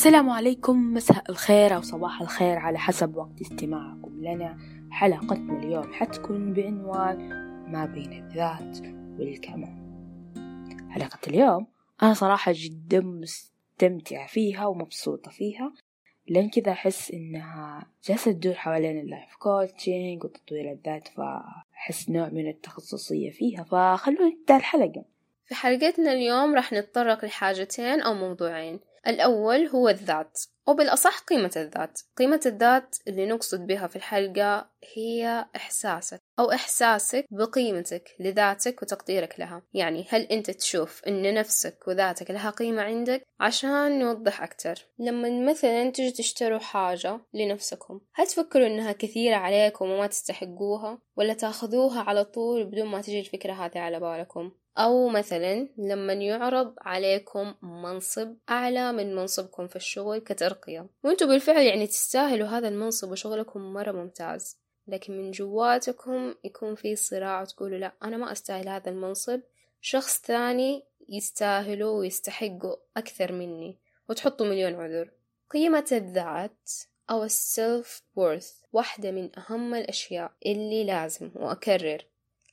السلام 0.00 0.30
عليكم 0.30 0.94
مساء 0.94 1.30
الخير 1.30 1.74
أو 1.76 1.80
صباح 1.80 2.20
الخير 2.22 2.58
على 2.58 2.78
حسب 2.78 3.16
وقت 3.16 3.40
استماعكم 3.40 4.24
لنا. 4.24 4.58
حلقتنا 4.90 5.58
اليوم 5.58 5.92
حتكون 5.92 6.52
بعنوان 6.52 7.28
ما 7.72 7.84
بين 7.84 8.12
الذات 8.12 8.80
والكمال. 9.18 9.76
حلقة 10.90 11.18
اليوم 11.28 11.66
أنا 12.02 12.14
صراحة 12.14 12.52
جدا 12.54 13.00
مستمتعة 13.00 14.26
فيها 14.26 14.66
ومبسوطة 14.66 15.30
فيها. 15.30 15.72
لأن 16.28 16.48
كذا 16.48 16.72
أحس 16.72 17.10
إنها 17.10 17.86
جالسة 18.04 18.32
تدور 18.32 18.54
حوالين 18.54 19.00
ال 19.00 19.07
life 19.07 19.36
coaching 19.38 20.24
وتطوير 20.24 20.72
الذات 20.72 21.08
فأحس 21.08 22.10
نوع 22.10 22.28
من 22.28 22.48
التخصصية 22.48 23.30
فيها. 23.30 23.62
فخلونا 23.64 24.34
نبدأ 24.40 24.56
الحلقة. 24.56 25.04
في 25.46 25.54
حلقتنا 25.54 26.12
اليوم 26.12 26.54
راح 26.54 26.72
نتطرق 26.72 27.24
لحاجتين 27.24 28.00
أو 28.00 28.14
موضوعين. 28.14 28.80
الأول 29.06 29.66
هو 29.66 29.88
الذات 29.88 30.38
أو 30.68 30.74
بالأصح 30.74 31.18
قيمة 31.18 31.50
الذات. 31.56 32.00
قيمة 32.16 32.40
الذات 32.46 32.96
اللي 33.08 33.26
نقصد 33.26 33.66
بها 33.66 33.86
في 33.86 33.96
الحلقة 33.96 34.70
هي 34.94 35.46
إحساسك 35.56 36.20
أو 36.38 36.52
إحساسك 36.52 37.26
بقيمتك 37.30 38.16
لذاتك 38.20 38.82
وتقديرك 38.82 39.40
لها. 39.40 39.62
يعني 39.74 40.06
هل 40.08 40.22
أنت 40.22 40.50
تشوف 40.50 41.02
أن 41.08 41.34
نفسك 41.34 41.88
وذاتك 41.88 42.30
لها 42.30 42.50
قيمة 42.50 42.82
عندك؟ 42.82 43.22
عشان 43.40 43.98
نوضح 43.98 44.42
أكتر. 44.42 44.86
لما 44.98 45.50
مثلا 45.50 45.90
تجي 45.90 46.10
تشتروا 46.10 46.58
حاجة 46.58 47.20
لنفسكم 47.34 48.00
هل 48.14 48.26
تفكروا 48.26 48.66
أنها 48.66 48.92
كثيرة 48.92 49.36
عليكم 49.36 49.90
وما 49.90 50.06
تستحقوها؟ 50.06 50.98
ولا 51.16 51.34
تأخذوها 51.34 52.00
على 52.00 52.24
طول 52.24 52.64
بدون 52.64 52.86
ما 52.86 53.00
تجي 53.00 53.20
الفكرة 53.20 53.52
هذه 53.52 53.78
على 53.78 54.00
بالكم؟ 54.00 54.52
أو 54.80 55.08
مثلا 55.08 55.68
لما 55.78 56.12
يعرض 56.12 56.74
عليكم 56.78 57.54
منصب 57.62 58.36
أعلى 58.50 58.92
من 58.92 59.14
منصبكم 59.14 59.66
في 59.66 59.76
الشغل 59.76 60.18
كترقية. 60.18 60.86
وانتوا 61.04 61.28
بالفعل 61.28 61.62
يعني 61.62 61.86
تستاهلوا 61.86 62.48
هذا 62.48 62.68
المنصب 62.68 63.10
وشغلكم 63.10 63.60
مرة 63.60 63.92
ممتاز. 63.92 64.58
لكن 64.86 65.18
من 65.18 65.30
جواتكم 65.30 66.34
يكون 66.44 66.74
في 66.74 66.96
صراع 66.96 67.42
وتقولوا 67.42 67.78
لا 67.78 67.92
أنا 68.02 68.16
ما 68.16 68.32
أستاهل 68.32 68.68
هذا 68.68 68.90
المنصب. 68.90 69.40
شخص 69.80 70.22
ثاني 70.22 70.84
يستاهلوا 71.08 71.98
ويستحقوا 71.98 72.76
أكثر 72.96 73.32
مني 73.32 73.78
وتحطوا 74.08 74.46
مليون 74.46 74.74
عذر. 74.74 75.10
قيمة 75.50 75.86
الذات 75.92 76.70
أو 77.10 77.24
السيلف 77.24 78.02
وورث 78.16 78.52
واحدة 78.72 79.10
من 79.10 79.38
أهم 79.38 79.74
الأشياء 79.74 80.32
اللي 80.46 80.84
لازم 80.84 81.30
وأكرر. 81.34 82.09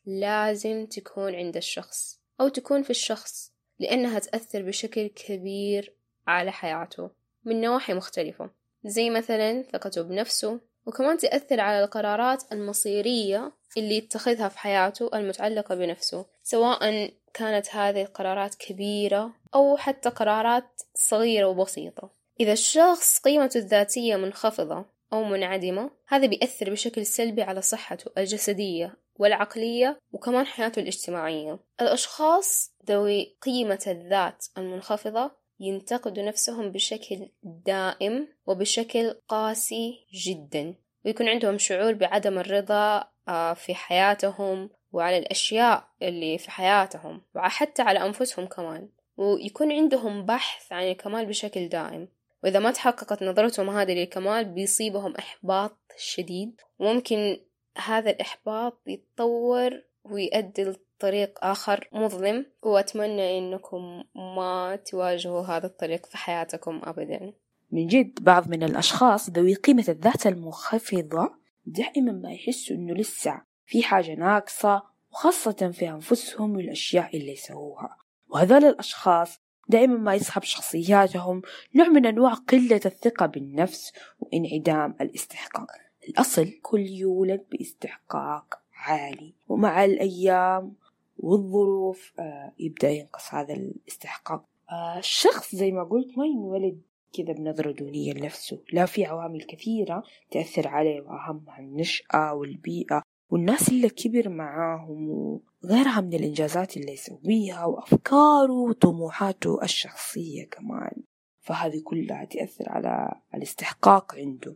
لازم 0.08 0.86
تكون 0.86 1.36
عند 1.36 1.58
الشخص 1.58 2.20
أو 2.42 2.48
تكون 2.48 2.84
في 2.84 2.90
الشخص 2.90 3.52
لأنها 3.80 4.20
تأثر 4.20 4.62
بشكل 4.62 5.08
كبير 5.08 5.94
على 6.28 6.52
حياته 6.52 7.10
من 7.46 7.62
نواحي 7.62 7.94
مختلفة. 7.94 8.50
زي 8.86 9.10
مثلا 9.10 9.62
ثقته 9.62 10.02
بنفسه 10.02 10.60
وكمان 10.86 11.18
تأثر 11.18 11.60
على 11.60 11.84
القرارات 11.84 12.44
المصيرية 12.52 13.52
اللي 13.78 13.98
يتخذها 13.98 14.50
في 14.50 14.60
حياته 14.60 15.10
المتعلقة 15.14 15.76
بنفسه 15.76 16.26
سواء 16.44 17.12
كانت 17.34 17.76
هذه 17.76 18.02
القرارات 18.02 18.56
كبيرة 18.56 19.34
أو 19.56 19.78
حتى 19.78 20.10
قرارات 20.10 20.82
صغيرة 20.96 21.48
وبسيطة. 21.48 22.10
إذا 22.40 22.54
الشخص 22.54 23.20
قيمته 23.20 23.58
الذاتية 23.58 24.16
منخفضة 24.16 24.86
أو 25.14 25.24
منعدمة 25.24 25.92
هذا 26.08 26.28
بيأثر 26.28 26.70
بشكل 26.70 27.06
سلبي 27.06 27.42
على 27.42 27.62
صحته 27.62 28.12
الجسدية 28.18 28.94
والعقلية 29.20 30.00
وكمان 30.12 30.46
حياته 30.46 30.80
الاجتماعية. 30.80 31.60
الأشخاص 31.82 32.74
ذوي 32.90 33.38
قيمة 33.42 33.84
الذات 33.88 34.46
المنخفضة 34.58 35.32
ينتقدوا 35.60 36.24
نفسهم 36.24 36.72
بشكل 36.72 37.30
دائم 37.44 38.28
وبشكل 38.46 39.16
قاسي 39.28 40.06
جدا 40.26 40.76
ويكون 41.06 41.30
عندهم 41.30 41.58
شعور 41.58 41.94
بعدم 41.94 42.40
الرضا 42.40 43.04
آه، 43.28 43.54
في 43.54 43.76
حياتهم 43.76 44.70
وعلى 44.92 45.18
الأشياء 45.18 45.88
اللي 46.02 46.38
في 46.38 46.52
حياتهم 46.52 47.22
وحتى 47.36 47.82
على 47.82 48.06
أنفسهم 48.06 48.46
كمان. 48.46 48.90
ويكون 49.18 49.72
عندهم 49.72 50.26
بحث 50.26 50.72
عن 50.72 50.84
الكمال 50.84 51.26
بشكل 51.26 51.70
دائم. 51.70 52.08
وإذا 52.44 52.60
ما 52.60 52.72
تحققت 52.72 53.24
نظرتهم 53.24 53.70
هذه 53.70 53.94
للكمال 53.94 54.46
بيصيبهم 54.46 55.16
إحباط 55.16 55.78
شديد. 55.98 56.62
وممكن 56.80 57.38
هذا 57.78 58.10
الإحباط 58.10 58.82
يتطور 58.88 59.82
ويؤدي 60.04 60.64
لطريق 60.64 61.46
آخر 61.46 61.90
مظلم. 61.92 62.46
وأتمنى 62.64 63.38
إنكم 63.38 64.04
ما 64.16 64.76
تواجهوا 64.76 65.42
هذا 65.42 65.66
الطريق 65.66 66.06
في 66.06 66.18
حياتكم 66.18 66.82
أبدا. 66.84 67.34
من 67.72 67.88
جد 67.88 68.24
بعض 68.24 68.50
من 68.50 68.64
الأشخاص 68.64 69.30
ذوي 69.30 69.54
قيمة 69.54 69.86
الذات 69.90 70.28
المنخفضة 70.28 71.32
دائما 71.66 72.12
ما 72.12 72.32
يحسوا 72.32 72.76
إنه 72.76 72.94
لسه 72.94 73.42
في 73.66 73.84
حاجة 73.84 74.16
ناقصة 74.16 74.84
وخاصة 75.12 75.72
في 75.72 75.90
أنفسهم 75.90 76.56
والأشياء 76.56 77.18
اللي 77.18 77.32
يسووها. 77.32 77.98
وهذول 78.28 78.66
الأشخاص 78.66 79.40
دائما 79.70 79.98
ما 79.98 80.16
يصحب 80.16 80.44
شخصياتهم 80.44 81.42
نوع 81.76 81.88
من 81.88 82.06
أنواع 82.06 82.34
قلة 82.34 82.82
الثقة 82.86 83.26
بالنفس 83.26 83.94
وانعدام 84.20 84.96
الاستحقاق. 85.02 85.87
الأصل 86.08 86.52
كل 86.62 86.82
يولد 86.82 87.46
باستحقاق 87.52 88.60
عالي 88.74 89.34
ومع 89.48 89.86
الأيام 89.86 90.74
والظروف 91.18 92.14
آه، 92.20 92.54
يبدأ 92.60 92.90
ينقص 92.90 93.34
هذا 93.34 93.54
الاستحقاق. 93.54 94.46
آه، 94.72 94.98
الشخص 95.00 95.56
زي 95.56 95.72
ما 95.72 95.84
قلت 95.84 96.18
ما 96.18 96.26
ينولد 96.26 96.82
كذا 97.14 97.34
بنظرة 97.34 97.72
دونية 97.72 98.14
لنفسه. 98.14 98.60
لا 98.74 98.86
في 98.86 99.06
عوامل 99.06 99.44
كثيرة 99.44 100.04
تأثر 100.32 100.68
عليه 100.68 101.02
وأهمها 101.02 101.60
النشأة 101.60 102.34
والبيئة 102.34 103.02
والناس 103.30 103.70
اللي 103.70 103.90
كبر 103.90 104.30
معاهم 104.30 105.10
وغيرها 105.10 106.02
من 106.02 106.14
الإنجازات 106.14 106.78
اللي 106.78 106.92
يسويها 106.92 107.66
وأفكاره 107.66 108.54
وطموحاته 108.54 109.64
الشخصية 109.64 110.46
كمان. 110.46 111.04
فهذه 111.48 111.82
كلها 111.84 112.26
تأثر 112.26 112.70
على 112.70 113.22
الاستحقاق 113.36 114.16
عنده. 114.16 114.56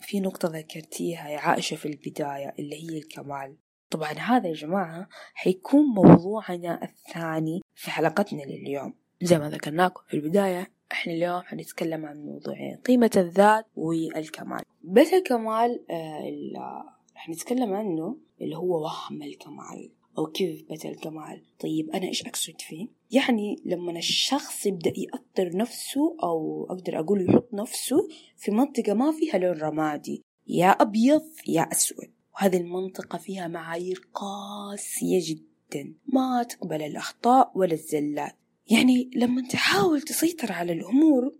في 0.00 0.20
نقطة 0.20 0.48
ذكرتيها 0.48 1.28
يا 1.28 1.38
عائشة 1.38 1.76
في 1.76 1.86
البداية 1.86 2.54
اللي 2.58 2.90
هي 2.90 2.98
الكمال. 2.98 3.56
طبعا 3.90 4.12
هذا 4.12 4.48
يا 4.48 4.54
جماعة 4.54 5.08
حيكون 5.34 5.84
موضوعنا 5.84 6.82
الثاني 6.82 7.62
في 7.74 7.90
حلقتنا 7.90 8.42
لليوم. 8.42 8.94
زي 9.22 9.38
ما 9.38 9.50
ذكرناكم 9.50 10.02
في 10.08 10.14
البداية 10.14 10.70
إحنا 10.92 11.12
اليوم 11.12 11.42
حنتكلم 11.42 12.06
عن 12.06 12.16
موضوعين 12.16 12.76
قيمة 12.76 13.10
الذات 13.16 13.66
والكمال. 13.76 14.62
بس 14.84 15.12
الكمال 15.12 15.84
آه، 15.90 16.28
اللي 16.28 16.84
حنتكلم 17.14 17.74
عنه 17.74 18.16
اللي 18.40 18.56
هو 18.56 18.82
وهم 18.82 19.22
الكمال. 19.22 19.90
أو 20.18 20.26
كذبة 20.26 20.90
الكمال 20.90 21.42
طيب 21.60 21.90
أنا 21.90 22.06
إيش 22.06 22.22
أقصد 22.26 22.60
فيه؟ 22.60 22.88
يعني 23.10 23.56
لما 23.64 23.98
الشخص 23.98 24.66
يبدأ 24.66 24.92
يأطر 24.96 25.56
نفسه 25.56 26.16
أو 26.22 26.66
أقدر 26.70 26.98
أقول 26.98 27.30
يحط 27.30 27.48
نفسه 27.54 28.08
في 28.36 28.50
منطقة 28.50 28.94
ما 28.94 29.12
فيها 29.12 29.38
لون 29.38 29.58
رمادي 29.58 30.22
يا 30.46 30.68
أبيض 30.68 31.22
يا 31.48 31.62
أسود. 31.62 32.10
وهذه 32.34 32.56
المنطقة 32.56 33.18
فيها 33.18 33.48
معايير 33.48 34.08
قاسية 34.14 35.20
جدا 35.22 35.94
ما 36.06 36.42
تقبل 36.42 36.82
الأخطاء 36.82 37.52
ولا 37.54 37.72
الزلات. 37.72 38.36
يعني 38.70 39.10
لما 39.14 39.42
تحاول 39.48 40.02
تسيطر 40.02 40.52
على 40.52 40.72
الأمور 40.72 41.32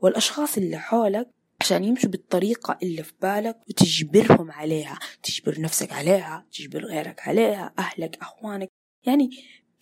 والأشخاص 0.00 0.56
اللي 0.56 0.78
حولك 0.78 1.30
عشان 1.64 1.84
يمشوا 1.84 2.10
بالطريقة 2.10 2.78
اللي 2.82 3.02
في 3.02 3.12
بالك 3.22 3.60
وتجبرهم 3.68 4.50
عليها. 4.50 4.98
تجبر 5.22 5.60
نفسك 5.60 5.92
عليها 5.92 6.46
تجبر 6.52 6.84
غيرك 6.84 7.28
عليها 7.28 7.74
أهلك 7.78 8.18
أخوانك. 8.20 8.68
يعني 9.06 9.30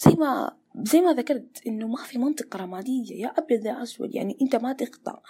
زي 0.00 0.12
ما 0.12 0.56
زي 0.82 1.00
ما 1.00 1.12
ذكرت 1.12 1.66
إنه 1.66 1.88
ما 1.88 2.02
في 2.02 2.18
منطقة 2.18 2.56
رمادية. 2.56 3.22
يا 3.22 3.28
أبيض 3.28 3.66
يا 3.66 3.82
أسود. 3.82 4.14
يعني 4.14 4.38
أنت 4.42 4.56
ما 4.56 4.72
تخطأ. 4.72 5.22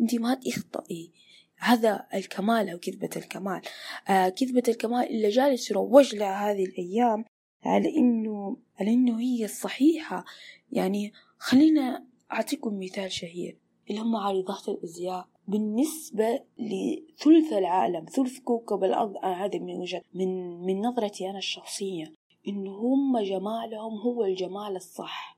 أنت 0.00 0.14
ما 0.14 0.34
تخطئي. 0.34 1.12
هذا 1.58 2.06
الكمال 2.14 2.68
أو 2.68 2.78
كذبة 2.78 3.10
الكمال. 3.16 3.60
آه 4.08 4.28
كذبة 4.28 4.62
الكمال 4.68 5.10
اللي 5.10 5.28
جالس 5.28 5.70
يروج 5.70 6.14
لها 6.14 6.50
هذه 6.50 6.64
الأيام 6.64 7.24
على 7.64 7.96
إنه 7.96 8.56
على 8.80 8.90
إنه 8.90 9.20
هي 9.20 9.44
الصحيحة 9.44 10.24
يعني 10.72 11.12
خلينا 11.38 12.04
أعطيكم 12.32 12.78
مثال 12.80 13.12
شهير 13.12 13.58
اللي 13.90 14.00
هم 14.00 14.16
عارضات 14.16 14.68
الأزياء. 14.68 15.28
بالنسبة 15.48 16.40
لثلث 16.58 17.52
العالم 17.52 18.04
ثلث 18.04 18.38
كوكب 18.38 18.84
الأرض 18.84 19.16
هذه 19.24 19.58
من 19.58 19.80
وجهة 19.80 20.02
من 20.14 20.60
من 20.60 20.80
نظرتي 20.80 21.30
أنا 21.30 21.38
الشخصية 21.38 22.14
إنه 22.48 22.70
هم 22.70 23.18
جمالهم 23.18 23.98
هو 23.98 24.24
الجمال 24.24 24.76
الصح. 24.76 25.37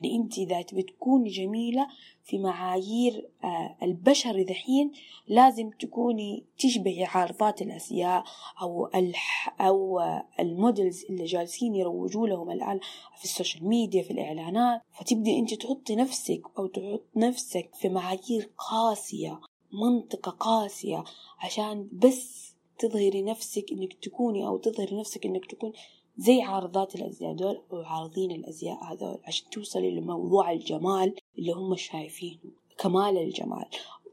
يعني 0.00 0.16
أنت 0.16 0.38
إذا 0.38 0.62
تبي 0.62 0.82
تكوني 0.82 1.30
جميلة 1.30 1.86
في 2.24 2.38
معايير 2.38 3.28
آه، 3.44 3.76
البشر 3.82 4.40
ذحين 4.40 4.92
لازم 5.28 5.70
تكوني 5.70 6.44
تشبهي 6.58 7.04
عارضات 7.04 7.62
الأزياء 7.62 8.24
أو 8.62 8.86
الح 8.94 9.56
أو 9.60 10.00
المودلز 10.40 11.04
اللي 11.10 11.24
جالسين 11.24 11.74
يروجوا 11.74 12.28
لهم 12.28 12.50
الآن 12.50 12.80
في 13.18 13.24
ال 13.24 13.30
social 13.30 13.68
media 13.68 14.02
في 14.02 14.10
الإعلانات. 14.10 14.80
فتبدي 14.92 15.38
أنت 15.38 15.54
تحطي 15.54 15.96
نفسك 15.96 16.42
أو 16.58 16.66
تحط 16.66 17.04
نفسك 17.16 17.70
في 17.74 17.88
معايير 17.88 18.50
قاسية 18.70 19.40
منطقة 19.72 20.30
قاسية 20.30 21.04
عشان 21.38 21.88
بس 21.92 22.54
تظهري 22.78 23.22
نفسك 23.22 23.72
إنك 23.72 23.92
تكوني 23.92 24.46
أو 24.46 24.58
تظهري 24.58 25.00
نفسك 25.00 25.26
إنك 25.26 25.46
تكون 25.46 25.72
زي 26.18 26.42
عارضات 26.42 26.94
الأزياء 26.94 27.32
دول 27.32 27.62
أو 27.72 27.82
عارضين 27.82 28.30
الأزياء 28.30 28.84
هذول 28.84 29.18
عشان 29.24 29.50
توصلي 29.50 29.90
لموضوع 29.90 30.52
الجمال 30.52 31.14
اللي 31.38 31.52
هم 31.52 31.76
شايفينه 31.76 32.38
كمال 32.78 33.18
الجمال. 33.18 33.64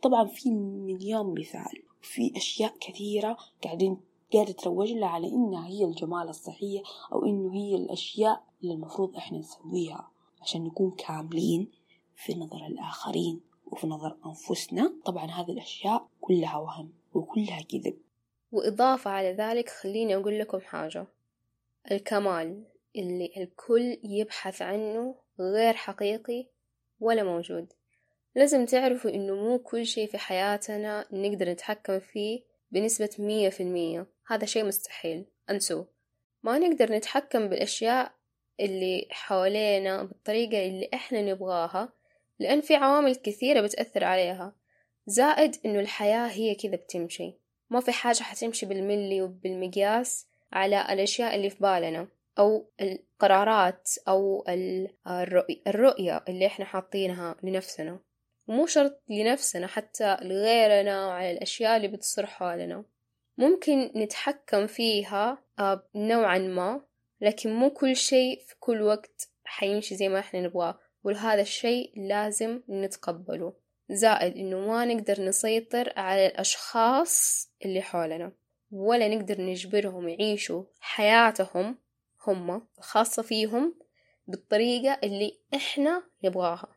طبعا 0.02 0.25
في 0.25 0.50
مليون 0.50 1.40
مثال 1.40 1.84
في 2.02 2.38
أشياء 2.38 2.74
كثيرة 2.80 3.38
قاعدين 3.63 3.98
قاعدة 4.34 4.52
تروج 4.52 4.92
لها 4.92 5.07
على 5.07 5.28
إنها 5.28 5.68
هي 5.68 5.86
الجمال 5.86 6.30
الصحية 6.30 6.84
أو 7.13 7.25
إنه 7.25 7.54
هي 7.54 7.75
الأشياء 7.75 8.44
اللي 8.63 8.74
المفروض 8.74 9.16
إحنا 9.16 9.38
نسويها 9.38 10.12
عشان 10.42 10.63
نكون 10.63 10.92
كاملين 10.92 11.72
في 12.16 12.36
نظر 12.36 12.66
الآخرين 12.66 13.42
وفي 13.72 13.88
نظر 13.88 14.18
أنفسنا. 14.25 14.94
طبعا 15.06 15.25
هذه 15.25 15.52
الأشياء 15.52 16.07
كلها 16.22 16.57
وهم 16.57 16.90
وكلها 17.13 17.62
كذب. 17.62 17.98
وإضافة 18.52 19.12
على 19.12 19.34
ذلك 19.34 19.69
خليني 19.69 20.16
أقول 20.16 20.40
لكم 20.40 20.60
حاجة. 20.60 21.07
الكمال 21.92 22.64
اللي 22.96 23.32
الكل 23.38 23.98
يبحث 24.04 24.62
عنه 24.62 25.16
غير 25.40 25.74
حقيقي 25.74 26.48
ولا 27.00 27.24
موجود. 27.24 27.74
لازم 28.36 28.66
تعرفوا 28.66 29.12
إنه 29.12 29.36
مو 29.36 29.60
كل 29.60 29.86
شيء 29.86 30.08
في 30.08 30.18
حياتنا 30.18 31.06
نقدر 31.12 31.50
نتحكم 31.50 32.00
فيه 32.00 32.44
بنسبة 32.72 33.10
مية 33.20 33.50
في 33.50 33.64
المية. 33.64 34.08
هذا 34.28 34.46
شيء 34.46 34.66
مستحيل. 34.66 35.26
أنسوه 35.50 35.88
ما 36.44 36.58
نقدر 36.58 36.92
نتحكم 36.92 37.48
بالأشياء 37.48 38.12
اللي 38.60 39.08
حوالينا 39.12 40.04
بالطريقة 40.04 40.66
اللي 40.68 40.90
إحنا 40.94 41.22
نبغاها 41.22 41.94
لأن 42.40 42.62
في 42.62 42.76
عوامل 42.76 43.16
كثيرة 43.16 43.62
بتأثر 43.62 44.04
عليها. 44.04 44.56
زائد 45.08 45.56
إنه 45.66 45.80
الحياة 45.80 46.28
هي 46.28 46.56
كذا 46.56 46.76
بتمشي. 46.76 47.34
ما 47.70 47.80
في 47.80 47.92
حاجة 47.92 48.24
حتمشي 48.24 48.66
بالملي 48.66 49.22
وبالمقياس 49.22 50.28
على 50.56 50.94
الأشياء 50.94 51.36
اللي 51.36 51.50
في 51.50 51.57
بالنا 51.60 52.07
أو 52.40 52.72
القرارات 52.81 53.90
أو 54.07 54.44
الرؤية 55.68 56.24
اللي 56.30 56.46
إحنا 56.46 56.66
حاطينها 56.66 57.36
لنفسنا. 57.44 58.00
ومو 58.48 58.66
شرط 58.66 59.04
لنفسنا 59.10 59.68
حتى 59.68 60.18
لغيرنا 60.22 61.07
وعلى 61.07 61.31
الأشياء 61.31 61.78
اللي 61.78 61.88
بتصير 61.88 62.25
حولنا 62.25 62.84
ممكن 63.38 63.92
نتحكم 63.96 64.68
فيها 64.68 65.44
آه، 65.60 65.88
نوعا 65.96 66.38
ما 66.38 66.81
لكن 67.22 67.54
مو 67.54 67.69
كل 67.69 67.96
شيء 67.96 68.40
في 68.48 68.56
كل 68.60 68.81
وقت 68.81 69.30
حيمشي 69.46 69.96
زي 69.96 70.10
ما 70.10 70.19
إحنا 70.19 70.42
نبغاه. 70.42 70.80
ولهذا 71.04 71.42
الشيء 71.42 71.92
لازم 71.96 72.62
نتقبله. 72.69 73.54
زائد 73.90 74.38
إنه 74.38 74.60
ما 74.60 74.86
نقدر 74.86 75.22
نسيطر 75.22 75.94
على 75.98 76.25
الأشخاص 76.25 77.48
اللي 77.66 77.81
حولنا. 77.81 78.31
ولا 78.72 79.08
نقدر 79.08 79.42
نجبرهم 79.42 80.10
يعيشوا 80.10 80.64
حياتهم 80.80 81.78
هم 82.28 82.68
الخاصة 82.78 83.24
فيهم 83.24 83.76
بالطريقة 84.28 85.00
اللي 85.04 85.38
إحنا 85.56 86.04
نبغاها. 86.24 86.68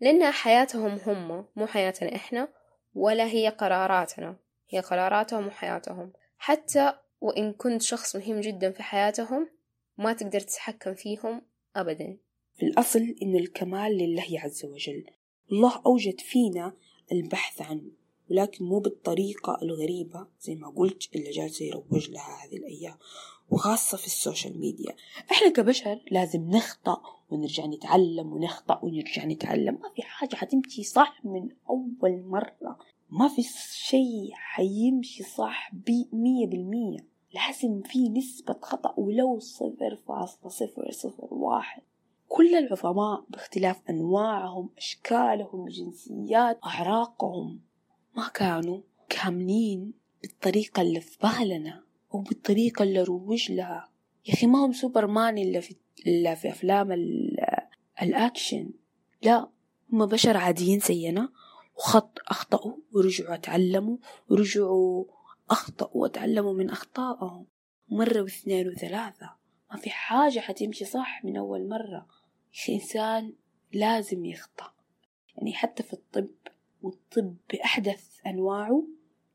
لأنها 0.00 0.30
حياتهم 0.30 0.98
هم 1.06 1.46
مو 1.56 1.66
حياتنا 1.66 2.14
إحنا 2.14 2.48
ولا 2.94 3.26
هي 3.26 3.48
قراراتنا. 3.48 4.36
هي 4.68 4.80
قراراتهم 4.80 5.46
وحياتهم. 5.46 6.12
حتى 6.38 6.92
وإن 7.20 7.52
كنت 7.52 7.82
شخص 7.82 8.16
مهم 8.16 8.40
جدا 8.40 8.70
في 8.70 8.82
حياتهم 8.82 9.48
ما 9.98 10.12
تقدر 10.12 10.40
تتحكم 10.40 10.94
فيهم 10.94 11.42
أبدا. 11.76 12.16
في 12.56 12.66
الأصل 12.66 13.14
إن 13.22 13.36
الكمال 13.36 13.98
لله 13.98 14.40
عز 14.40 14.64
وجل. 14.64 15.06
الله 15.52 15.82
أوجد 15.86 16.20
فينا 16.20 16.72
البحث 17.12 17.62
عنه. 17.62 17.90
ولكن 18.30 18.64
مو 18.64 18.78
بالطريقة 18.78 19.58
الغريبة 19.62 20.26
زي 20.40 20.54
ما 20.54 20.68
قلت 20.68 21.16
اللي 21.16 21.30
جالس 21.30 21.60
يروج 21.60 22.10
لها 22.10 22.44
هذه 22.44 22.56
الأيام 22.56 22.96
وخاصة 23.50 23.96
في 23.96 24.06
السوشيال 24.06 24.60
ميديا. 24.60 24.96
إحنا 25.32 25.48
كبشر 25.48 26.02
لازم 26.10 26.50
نخطأ 26.50 27.02
ونرجع 27.30 27.66
نتعلم 27.66 28.32
ونخطأ 28.32 28.80
ونرجع 28.82 29.24
نتعلم. 29.24 29.78
ما 29.82 29.90
في 29.96 30.02
حاجة 30.02 30.36
حتمشي 30.36 30.82
صح 30.82 31.24
من 31.24 31.48
أول 31.70 32.22
مرة. 32.22 32.78
ما 33.10 33.28
في 33.28 33.42
شيء 33.72 34.30
حيمشي 34.32 35.22
صح 35.22 35.72
بمية 35.74 36.46
بالمية. 36.46 37.06
لازم 37.34 37.82
في 37.82 38.08
نسبة 38.08 38.56
خطأ 38.62 38.94
ولو 38.96 39.38
صفر 39.38 39.96
فاصلة 40.08 40.48
صفر 40.48 40.90
صفر 40.90 41.34
واحد. 41.34 41.82
كل 42.28 42.54
العظماء 42.54 43.24
باختلاف 43.28 43.82
أنواعهم 43.90 44.70
أشكالهم 44.78 45.68
جنسيات 45.68 46.58
أعراقهم 46.64 47.60
ما 48.16 48.28
كانوا 48.28 48.80
كاملين 49.08 49.92
بالطريقة 50.22 50.82
اللي 50.82 51.00
في 51.00 51.18
بالنا 51.22 51.84
أو 52.14 52.20
بالطريقة 52.20 52.82
اللي 52.82 53.02
روج 53.02 53.52
لها. 53.52 53.88
يا 54.26 54.34
أخي 54.34 54.46
ما 54.46 54.66
هم 54.66 54.72
سوبرمان 54.72 55.38
إلا 55.38 55.60
في 55.60 55.76
إلا 56.06 56.34
في 56.34 56.50
أفلام 56.50 56.92
الأكشن. 58.02 58.70
لا 59.22 59.48
هم 59.92 60.06
بشر 60.06 60.36
عاديين 60.36 60.80
زينا. 60.80 61.32
وخط 61.76 62.18
أخطأوا 62.28 62.76
ورجعوا 62.92 63.36
تعلموا 63.36 63.96
ورجعوا 64.28 65.04
أخطأوا 65.50 66.02
وتعلموا 66.02 66.52
من 66.52 66.70
أخطائهم. 66.70 67.46
مرة 67.88 68.22
واثنين 68.22 68.68
وثلاثة. 68.68 69.30
ما 69.70 69.76
في 69.76 69.90
حاجة 69.90 70.40
حتمشي 70.40 70.84
صح 70.84 71.24
من 71.24 71.36
أول 71.36 71.68
مرة. 71.68 72.06
إنسان 72.68 73.32
لازم 73.72 74.24
يخطأ. 74.24 74.72
يعني 75.36 75.52
حتى 75.52 75.82
في 75.82 75.92
الطب 75.92 76.28
والطب 76.86 77.36
بأحدث 77.52 78.20
أنواعه 78.26 78.84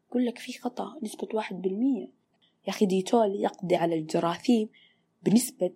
يقول 0.10 0.26
لك 0.26 0.38
في 0.38 0.54
خطأ 0.54 1.00
نسبة 1.04 1.28
واحد 1.34 1.62
بالمية. 1.62 2.08
يا 2.68 2.70
أخي 2.70 2.86
ديتول 2.86 3.36
يقضي 3.36 3.76
على 3.76 3.96
الجراثيم 3.96 4.70
بنسبة 5.24 5.74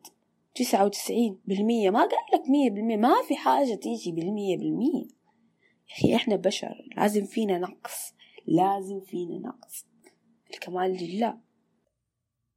تسعة 0.56 0.86
وتسعين 0.86 1.40
بالمية. 1.46 1.90
ما 1.90 2.00
قال 2.00 2.10
لك 2.34 2.50
مية 2.50 2.70
بالمية 2.70 2.98
ما 2.98 3.22
في 3.28 3.36
حاجة 3.36 3.76
تيجي 3.76 4.12
بالمية 4.12 4.58
بالمية. 4.58 5.08
يا 5.90 5.96
أخي 5.96 6.16
إحنا 6.16 6.36
بشر 6.36 6.88
لازم 6.98 7.26
فينا 7.26 7.58
نقص 7.58 8.14
لازم 8.48 9.00
فينا 9.00 9.38
نقص. 9.38 9.86
الكمال 10.54 10.92
لله. 10.92 11.38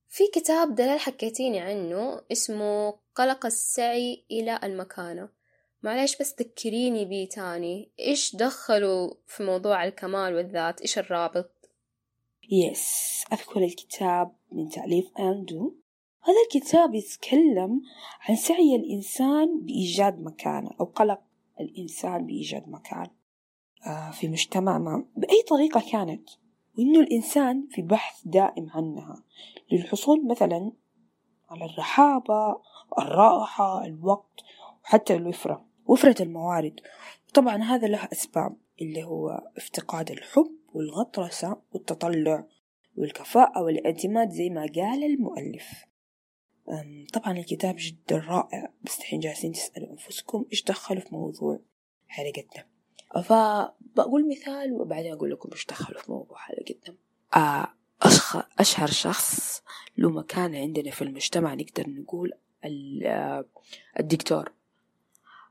في 0.09 0.25
كتاب 0.35 0.75
دلال 0.75 1.00
حكيتيني 1.00 1.61
عنه 1.61 2.23
اسمه 2.32 2.99
قلق 3.15 3.47
السعي 3.47 4.25
إلى 4.31 4.61
المكانة. 4.62 5.29
معليش 5.82 6.16
بس 6.16 6.34
ذكريني 6.40 7.04
بيه 7.04 7.28
تاني. 7.28 7.90
إيش 8.00 8.36
دخلوا 8.36 9.14
في 9.26 9.42
موضوع 9.42 9.84
الكمال 9.84 10.34
والذات؟ 10.34 10.81
إيش 10.81 10.98
الرابط؟ 10.98 11.50
يس 12.50 13.24
أذكر 13.32 13.64
الكتاب 13.64 14.32
من 14.53 14.69
تأليف 14.69 15.06
أندو 15.19 15.74
هذا 16.22 16.36
الكتاب 16.46 16.94
يتكلم 16.94 17.82
عن 18.29 18.36
سعي 18.36 18.76
الإنسان 18.76 19.60
بإيجاد 19.60 20.20
مكانه 20.20 20.70
أو 20.81 20.84
قلق 20.84 21.20
الإنسان 21.60 22.26
بإيجاد 22.26 22.69
مكان 22.69 23.06
آه، 23.86 24.10
في 24.10 24.29
مجتمع 24.29 24.79
ما. 24.79 25.05
بأي 25.17 25.43
طريقة 25.48 25.82
كانت؟ 25.93 26.31
وإنه 26.79 27.00
الإنسان 27.00 27.69
في 27.70 27.82
بحث 27.82 28.22
دائم 28.24 28.70
عنها. 28.70 29.24
للحصول 29.72 30.26
مثلا 30.26 30.72
على 31.50 31.64
الرحابة 31.64 32.60
الراحة 32.98 33.84
الوقت 33.84 34.41
وحتى 34.84 35.14
الوفرة 35.14 35.68
وفرة 35.88 36.22
الموارد. 36.22 36.80
طبعا 37.34 37.62
هذا 37.62 37.88
له 37.88 38.08
أسباب 38.12 38.56
اللي 38.82 39.04
هو 39.04 39.50
افتقاد 39.56 40.10
الحب 40.10 40.50
والغطرسة 40.74 41.60
والتطلع 41.72 42.44
والكفاءة 42.96 43.62
والاعتماد 43.62 44.30
زي 44.30 44.50
ما 44.50 44.60
قال 44.60 45.04
المؤلف. 45.04 45.84
طبعا 47.12 47.38
الكتاب 47.38 47.74
جدا 47.78 48.16
رائع 48.16 48.72
بس 48.82 48.98
الحين 48.98 49.20
جالسين 49.20 49.52
تسألوا 49.52 49.90
أنفسكم 49.90 50.44
إيش 50.52 50.62
دخلوا 50.62 51.00
في 51.00 51.14
موضوع 51.14 51.60
حلقتنا؟ 52.08 52.66
فبقول 53.24 54.28
مثال 54.28 54.72
وبعدين 54.72 55.12
أقول 55.12 55.30
لكم 55.30 55.48
إيش 55.52 55.66
دخلوا 55.66 56.00
في 56.00 56.12
موضوع 56.12 56.38
حلقتنا. 56.38 56.96
آه 57.36 57.74
أشهر 58.58 58.88
شخص 58.88 59.62
له 59.98 60.10
مكان 60.10 60.54
عندنا 60.54 60.90
في 60.90 61.02
المجتمع 61.02 61.54
نقدر 61.54 61.88
نقول 61.88 62.32
الدكتور. 64.00 64.57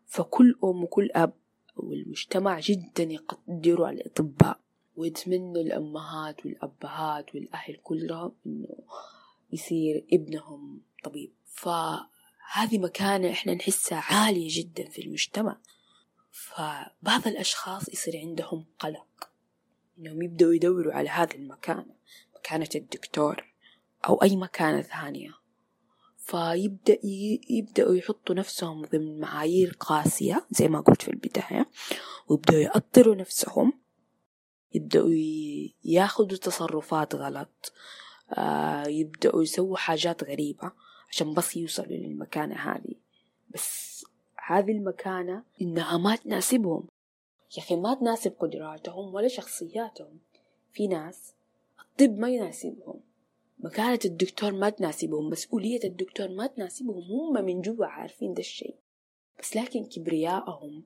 فكل 0.08 0.60
أم 0.64 0.84
وكل 0.84 1.10
أب 1.16 1.34
والمجتمع 1.76 2.60
جدا 2.60 3.04
يقدروا 3.04 3.90
الأطباء 3.90 4.60
ويتمنوا 4.96 5.62
الأمهات 5.62 6.46
والأبهات 6.46 7.36
والأهل 7.36 7.76
كلهم 7.76 8.32
إنه 8.46 8.68
يصير 9.52 10.06
ابنهم 10.14 10.82
طبيب. 11.04 11.34
فهذا 11.46 12.08
هذه 12.54 12.78
مكانة 12.78 13.32
إحنا 13.32 13.54
نحسها 13.54 13.98
عالية 13.98 14.48
جدا 14.52 14.90
في 14.90 15.02
المجتمع. 15.02 15.58
فبعض 16.32 17.28
الأشخاص 17.28 17.90
يصير 17.90 18.18
عندهم 18.18 18.66
قلق 18.80 19.30
إنهم 20.00 20.22
يبدأوا 20.22 20.54
يدوروا 20.54 20.94
على 20.94 21.10
هذه 21.10 21.36
المكانة 21.36 21.96
مكانة 22.36 22.70
الدكتور 22.76 23.54
أو 24.08 24.24
أي 24.24 24.36
مكانة 24.36 24.82
ثانية. 24.82 25.34
فيبدأ 26.28 26.98
يبدأوا 27.50 27.96
يحطوا 27.96 28.36
نفسهم 28.36 28.82
ضمن 28.82 29.20
معايير 29.20 29.76
قاسية 29.80 30.46
زي 30.52 30.68
ما 30.68 30.80
قلت 30.80 31.02
في 31.02 31.12
البداية 31.12 31.70
ويبدأوا 32.28 32.60
يأطروا 32.60 33.16
نفسهم. 33.16 33.74
يبدأوا 34.74 35.10
ياخدوا 35.86 36.38
تصرفات 36.38 37.16
غلط. 37.16 37.74
آه 38.34 38.88
يبدأوا 38.88 39.44
يسووا 39.44 39.78
حاجات 39.78 40.24
غريبة 40.24 40.72
عشان 41.10 41.34
بس 41.34 41.58
يوصلوا 41.58 41.98
للمكانة 41.98 42.56
هذه. 42.56 42.96
بس 43.50 44.06
هذه 44.48 44.72
المكانة 44.72 45.44
إنها 45.62 45.98
ما 45.98 46.16
تناسبهم. 46.16 46.88
يا 47.58 47.64
أخي 47.64 47.76
ما 47.76 47.94
تناسب 47.94 48.34
قدراتهم 48.40 49.14
ولا 49.14 49.28
شخصياتهم. 49.28 50.20
في 50.72 50.88
ناس 50.88 51.34
الطب 51.80 52.20
ما 52.20 52.30
يناسبهم. 52.30 53.07
مكانة 53.60 54.00
الدكتور 54.06 54.52
ما 54.52 54.70
تناسبهم 54.70 55.30
مسؤولية 55.30 55.80
الدكتور 55.84 56.28
ما 56.28 56.48
تناسبهم 56.48 57.04
هم 57.04 57.46
من 57.46 57.62
جوا 57.62 57.86
عارفين 57.86 58.34
ده 58.34 58.40
الشيء. 58.40 58.76
بس 59.40 59.56
لكن 59.56 59.86
كبريائهم 59.86 60.84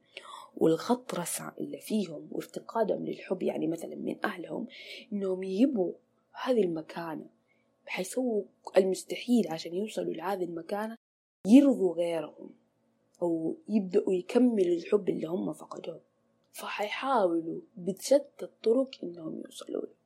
والغطرسة 0.58 1.51
اللي 1.60 1.78
فيهم 1.78 2.28
وافتقادهم 2.32 3.06
للحب 3.06 3.44
يعني 3.44 3.68
مثلا 3.68 3.96
من 3.96 4.25
أهلهم 4.25 4.68
إنهم 5.13 5.44
يبوا 5.44 5.94
هذه 6.44 6.63
المكانة 6.63 7.25
حيسووا 7.86 8.44
المستحيل 8.78 9.48
عشان 9.50 9.74
يوصلوا 9.75 10.13
لهذه 10.13 10.44
المكانة 10.44 10.96
يرضوا 11.48 11.94
غيرهم 11.96 12.50
أو 13.22 13.58
يبدأوا 13.70 14.13
يكملوا 14.13 14.75
الحب 14.75 15.10
اللي 15.10 15.28
هم 15.28 15.54
فقدوه. 15.54 16.01
فحيحاولوا 16.54 17.62
بشتى 17.78 18.22
الطرق 18.42 18.90
إنهم 19.04 19.42
يوصلوا 19.46 19.82
له. 19.82 20.00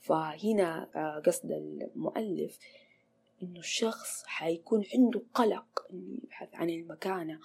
فهنا 0.00 0.90
آه، 0.94 1.22
قصد 1.26 1.50
المؤلف 1.50 2.58
إنه 3.42 3.60
الشخص 3.60 4.24
حيكون 4.26 4.84
عنده 4.94 5.22
قلق 5.34 5.86
إنه 5.92 6.18
يبحث 6.22 6.54
عن 6.54 6.70
المكانة 6.70 7.40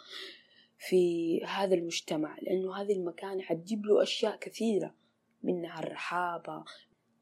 في 0.78 1.44
هذا 1.46 1.76
المجتمع 1.76 2.38
لأنه 2.42 2.76
هذه 2.76 2.94
المكانة 2.94 3.42
حتجيب 3.42 3.86
له 3.86 4.04
أشياء 4.04 4.38
كثيرة 4.38 4.96
منها 5.44 5.80
الرحابة 5.80 6.64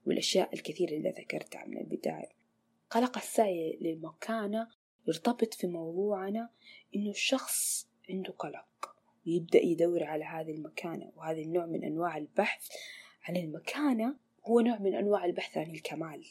والأشياء 0.05 0.53
الكثيرة 0.53 0.97
اللي 0.97 1.09
ذكرتها 1.09 1.65
من 1.65 1.77
البداية. 1.77 2.31
قلق 2.89 3.17
السعي 3.17 3.77
للمكانة 3.81 4.67
يرتبط 5.07 5.53
في 5.53 5.67
موضوعنا 5.67 6.50
إنه 6.95 7.09
الشخص 7.09 7.88
عنده 8.09 8.31
قلق 8.31 8.95
ويبدأ 9.27 9.59
يدور 9.59 10.03
على 10.03 10.25
هذه 10.25 10.51
المكانة 10.51 11.11
وهذا 11.15 11.39
النوع 11.39 11.65
من 11.65 11.83
أنواع 11.83 12.17
البحث 12.17 12.67
عن 13.23 13.38
المكانة 13.38 14.15
هو 14.45 14.60
نوع 14.60 14.79
من 14.79 14.95
أنواع 14.95 15.25
البحث 15.25 15.57
عن 15.57 15.71
الكمال. 15.71 16.25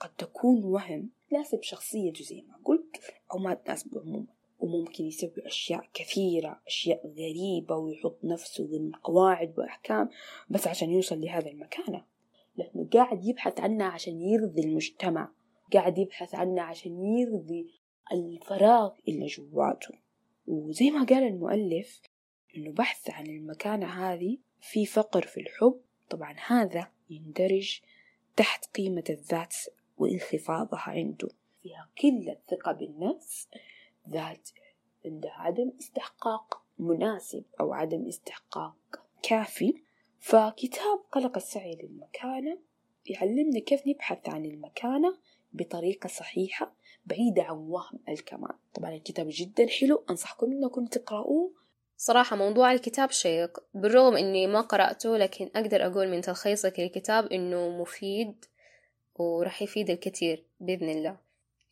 قد 0.00 0.10
تكون 0.18 0.64
وهم 0.64 1.10
تناسب 1.30 1.62
شخصيته 1.62 2.24
زي 2.24 2.42
ما 2.42 2.56
قلت 2.64 3.00
أو 3.32 3.38
ما 3.38 3.54
تناسب 3.54 3.98
عموما. 3.98 4.26
وممكن 4.60 5.04
يسوي 5.04 5.46
أشياء 5.46 5.88
كثيرة 5.94 6.60
أشياء 6.66 7.06
غريبة 7.06 7.76
ويحط 7.76 8.18
نفسه 8.24 8.66
ضمن 8.66 8.92
قواعد 8.92 9.58
وأحكام 9.58 10.08
بس 10.50 10.66
عشان 10.66 10.90
يوصل 10.90 11.20
لهذا 11.20 11.50
المكانة 11.50 12.04
لأنه 12.56 12.88
قاعد 12.92 13.24
يبحث 13.24 13.60
عنها 13.60 13.86
عشان 13.86 14.20
يرضي 14.20 14.62
المجتمع. 14.62 15.32
قاعد 15.72 15.98
يبحث 15.98 16.34
عنها 16.34 16.62
عشان 16.62 17.04
يرضي 17.04 17.70
الفراغ 18.12 18.92
اللي 19.08 19.26
جواته. 19.26 19.94
وزي 20.46 20.90
ما 20.90 21.04
قال 21.04 21.22
المؤلف 21.22 22.00
إنه 22.56 22.72
بحث 22.72 23.10
عن 23.10 23.26
المكانة 23.26 23.86
هذه 23.86 24.38
في 24.60 24.86
فقر 24.86 25.22
في 25.22 25.40
الحب. 25.40 25.80
طبعا 26.10 26.36
هذا 26.46 26.90
يندرج 27.10 27.80
تحت 28.36 28.76
قيمة 28.76 29.04
الذات 29.10 29.56
وانخفاضها 29.98 30.84
عنده. 30.86 31.28
فيها 31.62 31.88
قلة 32.02 32.36
ثقة 32.50 32.72
بالنفس 32.72 33.48
ذات 34.08 34.48
عندها 35.04 35.32
عدم 35.32 35.72
استحقاق 35.80 36.62
مناسب 36.78 37.44
أو 37.60 37.72
عدم 37.72 38.06
استحقاق 38.06 38.76
كافي. 39.22 39.74
فكتاب 40.18 40.98
قلق 41.12 41.36
السعي 41.36 41.74
للمكانة 41.82 42.58
يعلمنا 43.06 43.60
كيف 43.60 43.86
نبحث 43.86 44.28
عن 44.28 44.44
المكانة 44.44 45.18
بطريقة 45.52 46.06
صحيحة 46.06 46.74
بعيدة 47.06 47.42
عن 47.42 47.56
وهم 47.56 47.98
الكمال. 48.08 48.54
طبعا 48.74 48.94
الكتاب 48.94 49.26
جدا 49.30 49.66
حلو 49.66 50.04
أنصحكم 50.10 50.52
أنكم 50.52 50.86
تقرأوه 50.86 51.52
صراحة 52.02 52.36
موضوع 52.36 52.72
الكتاب 52.72 53.10
شيق 53.10 53.58
بالرغم 53.74 54.16
إني 54.16 54.46
ما 54.46 54.60
قرأته 54.60 55.16
لكن 55.16 55.50
أقدر 55.56 55.86
أقول 55.86 56.08
من 56.08 56.20
تلخيصك 56.20 56.80
للكتاب 56.80 57.32
إنه 57.32 57.68
مفيد 57.68 58.44
ورح 59.14 59.62
يفيد 59.62 59.90
الكثير 59.90 60.44
بإذن 60.60 60.88
الله. 60.88 61.16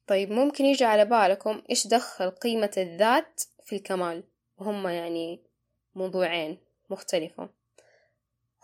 طيب 0.07 0.31
ممكن 0.31 0.65
يجي 0.65 0.85
على 0.85 1.05
بالكم 1.05 1.63
إيش 1.71 1.87
دخل 1.87 2.31
قيمة 2.31 2.71
الذات 2.77 3.43
في 3.65 3.77
الكمال؟ 3.77 4.25
وهم 4.59 4.89
يعني 4.89 5.43
موضوعين 5.95 6.59
مختلفة. 6.91 7.49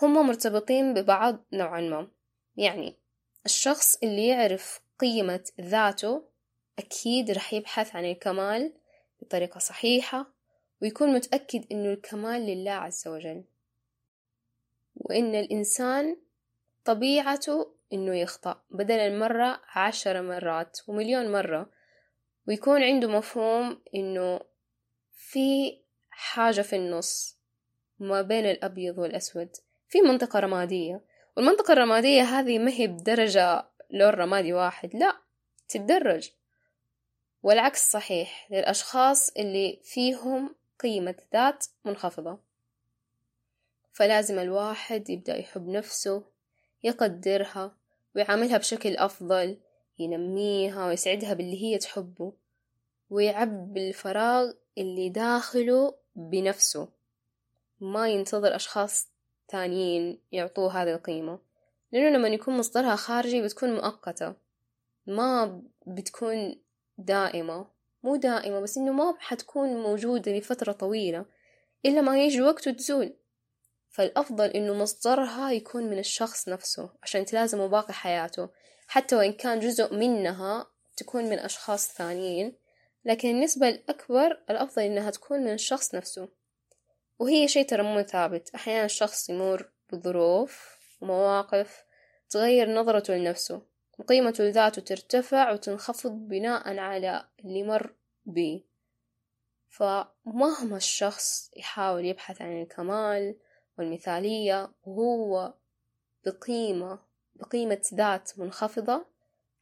هم 0.02 0.26
مرتبطين 0.26 0.94
ببعض 0.94 1.44
نوعا 1.52 1.80
ما. 1.80 2.08
يعني 2.56 2.96
الشخص 3.44 3.96
اللي 4.02 4.28
يعرف 4.28 4.80
قيمة 4.98 5.44
ذاته 5.60 6.24
أكيد 6.78 7.30
رح 7.30 7.54
يبحث 7.54 7.96
عن 7.96 8.04
الكمال 8.04 8.72
بطريقة 9.22 9.58
صحيحة 9.58 10.33
ويكون 10.84 11.14
متأكد 11.14 11.64
إنه 11.72 11.92
الكمال 11.92 12.46
لله 12.46 12.70
عز 12.70 13.08
وجل. 13.08 13.44
وإن 14.96 15.34
الإنسان 15.34 16.16
طبيعته 16.84 17.74
إنه 17.92 18.16
يخطأ 18.16 18.62
بدل 18.70 18.98
المرة 18.98 19.60
عشر 19.74 20.22
مرات 20.22 20.78
ومليون 20.86 21.32
مرة 21.32 21.70
ويكون 22.48 22.82
عنده 22.82 23.08
مفهوم 23.08 23.82
إنه 23.94 24.40
في 25.12 25.78
حاجة 26.10 26.62
في 26.62 26.76
النص 26.76 27.38
ما 27.98 28.22
بين 28.22 28.46
الأبيض 28.46 28.98
والأسود. 28.98 29.50
في 29.88 30.00
منطقة 30.00 30.40
رمادية 30.40 31.00
والمنطقة 31.36 31.72
الرمادية 31.72 32.22
هذه 32.22 32.58
ما 32.58 32.70
هي 32.70 32.86
بدرجة 32.86 33.68
لون 33.90 34.10
رمادي 34.10 34.52
واحد 34.52 34.96
لا 34.96 35.16
تتدرج. 35.68 36.30
والعكس 37.42 37.90
صحيح 37.90 38.48
للأشخاص 38.50 39.30
اللي 39.30 39.80
فيهم 39.84 40.54
قيمة 40.80 41.16
ذات 41.32 41.66
منخفضة. 41.84 42.38
فلازم 43.92 44.38
الواحد 44.38 45.10
يبدأ 45.10 45.36
يحب 45.36 45.68
نفسه 45.68 46.24
يقدرها 46.82 47.76
ويعاملها 48.16 48.58
بشكل 48.58 48.96
أفضل 48.96 49.58
ينميها 49.98 50.86
ويسعدها 50.86 51.34
باللي 51.34 51.62
هي 51.62 51.78
تحبه 51.78 52.32
ويعبي 53.10 53.88
الفراغ 53.88 54.52
اللي 54.78 55.08
داخله 55.08 55.94
بنفسه. 56.16 56.88
ما 57.80 58.08
ينتظر 58.08 58.56
أشخاص 58.56 59.08
تانيين 59.48 60.20
يعطوه 60.32 60.82
هذه 60.82 60.94
القيمة. 60.94 61.38
لأنه 61.92 62.18
لما 62.18 62.28
يكون 62.28 62.58
مصدرها 62.58 62.96
خارجي 62.96 63.42
بتكون 63.42 63.74
مؤقتة. 63.74 64.34
ما 65.06 65.62
بتكون 65.86 66.60
دائمة. 66.98 67.66
مو 68.04 68.16
دائمة 68.16 68.60
بس 68.60 68.78
إنه 68.78 68.92
ما 68.92 69.14
حتكون 69.18 69.82
موجودة 69.82 70.32
لفترة 70.32 70.72
طويلة 70.72 71.24
إلا 71.86 72.00
ما 72.00 72.24
يجي 72.24 72.42
وقت 72.42 72.68
وتزول. 72.68 73.16
فالأفضل 73.90 74.50
إنه 74.50 74.74
مصدرها 74.74 75.52
يكون 75.52 75.84
من 75.84 75.98
الشخص 75.98 76.48
نفسه 76.48 76.90
عشان 77.02 77.24
تلازمه 77.24 77.66
باقي 77.66 77.92
حياته. 77.92 78.48
حتى 78.86 79.16
وإن 79.16 79.32
كان 79.32 79.60
جزء 79.60 79.94
منها 79.94 80.66
تكون 80.96 81.24
من 81.24 81.38
أشخاص 81.38 81.88
ثانيين 81.92 82.56
لكن 83.04 83.28
النسبة 83.28 83.68
الأكبر 83.68 84.42
الأفضل 84.50 84.82
إنها 84.82 85.10
تكون 85.10 85.40
من 85.40 85.52
الشخص 85.52 85.94
نفسه. 85.94 86.28
وهي 87.18 87.48
شيء 87.48 87.66
ترى 87.66 87.82
مو 87.82 88.02
ثابت. 88.02 88.50
أحيانا 88.54 88.84
الشخص 88.84 89.30
يمر 89.30 89.70
بظروف 89.92 90.78
ومواقف 91.00 91.84
تغير 92.30 92.70
نظرته 92.74 93.14
لنفسه. 93.14 93.73
وقيمته 93.98 94.44
لذاته 94.44 94.82
ترتفع 94.82 95.52
وتنخفض 95.52 96.10
بناء 96.10 96.78
على 96.78 97.24
اللي 97.44 97.62
مر 97.62 97.94
بيه 98.26 98.60
فمهما 99.68 100.76
الشخص 100.76 101.50
يحاول 101.56 102.04
يبحث 102.04 102.42
عن 102.42 102.62
الكمال 102.62 103.36
والمثالية 103.78 104.70
وهو 104.84 105.54
بقيمة 106.26 106.98
بقيمة 107.34 107.82
ذات 107.94 108.38
منخفضة 108.38 109.06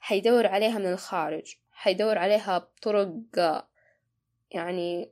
حيدور 0.00 0.46
عليها 0.46 0.78
من 0.78 0.92
الخارج 0.92 1.56
حيدور 1.72 2.18
عليها 2.18 2.58
بطرق 2.58 3.12
يعني 4.50 5.10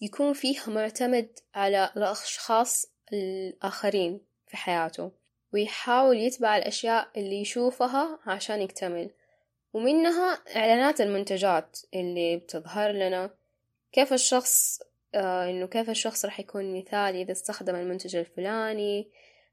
يكون 0.00 0.32
فيها 0.32 0.66
معتمد 0.66 1.38
على 1.54 1.90
الأشخاص 1.96 2.86
الآخرين 3.12 4.20
في 4.46 4.56
حياته. 4.56 5.12
ويحاول 5.54 6.16
يتبع 6.16 6.56
الأشياء 6.56 7.08
اللي 7.16 7.40
يشوفها 7.40 8.18
عشان 8.26 8.62
يكتمل. 8.62 9.10
ومنها 9.72 10.38
إعلانات 10.56 11.00
المنتجات 11.00 11.78
اللي 11.94 12.36
بتظهر 12.36 12.90
لنا. 12.90 13.30
كيف 13.92 14.12
الشخص 14.12 14.80
آه 15.14 15.50
إنه 15.50 15.66
كيف 15.66 15.90
الشخص 15.90 16.24
راح 16.24 16.40
يكون 16.40 16.78
مثالي 16.78 17.22
إذا 17.22 17.32
استخدم 17.32 17.74
المنتج 17.74 18.16
الفلاني 18.16 19.08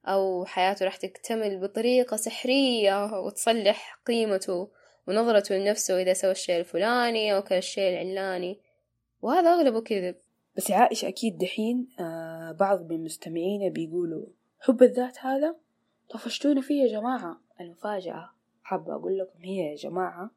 أو 0.06 0.46
حياته 0.46 0.86
راح 0.86 0.96
تكتمل 0.96 1.60
بطريقة 1.60 2.18
سحرية 2.18 3.20
وتصلح 3.20 4.00
قيمته 4.06 4.70
ونظرته 5.08 5.56
لنفسه 5.56 6.02
إذا 6.02 6.14
سوى 6.14 6.32
الشيء 6.32 6.60
الفلاني 6.60 7.36
أو 7.36 7.42
كان 7.42 7.58
الشيء 7.58 7.90
العلاني. 7.90 8.60
وهذا 9.22 9.50
أغلبه 9.50 9.82
كذب. 9.82 10.16
بس 10.58 10.72
عائشة 10.72 11.08
أكيد 11.08 11.38
دحين 11.38 11.90
آه 12.00 12.52
بعض 12.60 12.92
من 12.92 13.04
مستمعينا 13.04 13.70
بيقولوا 13.70 14.26
حب 14.60 14.84
الذات 14.84 15.18
هذا؟ 15.20 15.56
طفشتونا 16.10 16.62
فيه 16.62 16.84
يا 16.84 16.88
جماعة. 16.88 17.42
المفاجأة 17.62 18.32
حابة 18.64 18.96
أقول 18.96 19.18
لكم 19.18 19.40
هي 19.44 19.72
يا 19.72 19.76
جماعة 19.76 20.32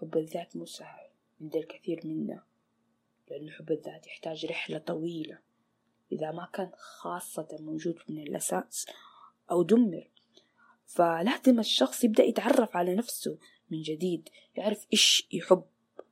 حب 0.00 0.16
الذات 0.16 0.56
مو 0.56 0.64
سهل 0.64 1.08
عند 1.40 1.56
الكثير 1.56 2.00
منا 2.04 2.42
لأن 3.30 3.50
حب 3.50 3.70
الذات 3.70 4.06
يحتاج 4.06 4.46
رحلة 4.46 4.78
طويلة. 4.78 5.38
إذا 6.12 6.30
ما 6.30 6.48
كان 6.52 6.70
خاصة 6.76 7.48
موجود 7.60 7.98
من 8.08 8.22
الأساس 8.22 8.86
أو 9.50 9.62
دمر 9.62 10.10
فلازم 10.86 11.58
الشخص 11.58 12.04
يبدأ 12.04 12.24
يتعرف 12.24 12.76
على 12.76 12.94
نفسه 12.94 13.38
من 13.70 13.82
جديد 13.82 14.28
يعرف 14.56 14.86
إيش 14.92 15.28
يحب 15.32 15.64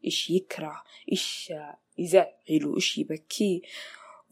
إيش 0.05 0.31
يكره 0.31 0.83
إيش 1.12 1.53
يزعله 1.99 2.76
إيش 2.76 2.99
يبكيه 2.99 3.61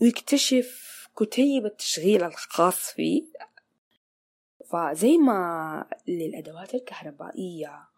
ويكتشف 0.01 0.95
كتيب 1.19 1.67
التشغيل 1.67 2.25
الخاص 2.25 2.91
فيه. 2.93 3.25
فزي 4.75 5.19
ما 5.19 5.89
للأدوات 6.09 6.75
الكهربائية 6.75 7.89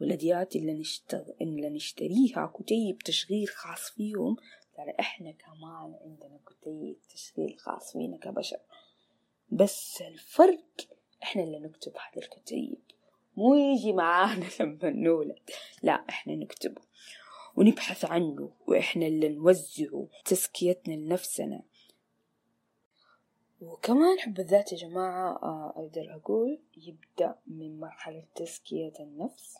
والأديات 0.00 0.56
اللي, 0.56 0.72
نشتغ... 0.72 1.22
اللي 1.40 1.70
نشتريها 1.70 2.52
كتيب 2.58 2.98
تشغيل 2.98 3.48
خاص 3.48 3.90
فيهم 3.90 4.36
ترى 4.76 4.94
إحنا 5.00 5.32
كمان 5.32 5.94
عندنا 6.04 6.40
كتيب 6.46 6.96
تشغيل 7.14 7.58
خاص 7.58 7.92
فينا 7.92 8.16
كبشر. 8.16 8.58
بس 9.50 10.02
الفرق 10.02 10.64
إحنا 11.22 11.42
اللي 11.42 11.58
نكتب 11.58 11.92
هذا 11.92 12.24
الكتيب 12.24 12.80
مو 13.36 13.54
يجي 13.54 13.92
معانا 13.92 14.46
لما 14.60 14.90
نولد. 14.90 15.50
لا 15.82 16.04
إحنا 16.08 16.34
نكتبه 16.34 16.82
ونبحث 17.56 18.04
عنه 18.04 18.52
وإحنا 18.66 19.06
اللي 19.06 19.28
نوزعه 19.28 20.08
تزكيتنا 20.24 20.94
لنفسنا. 20.94 21.62
وكمان 23.62 24.18
حب 24.18 24.40
الذات 24.40 24.72
يا 24.72 24.76
جماعة 24.76 25.32
آه، 25.42 25.70
أقدر 25.76 26.14
أقول 26.14 26.58
يبدأ 26.76 27.38
من 27.46 27.80
مرحلة 27.80 28.24
تزكية 28.34 28.92
النفس. 29.00 29.58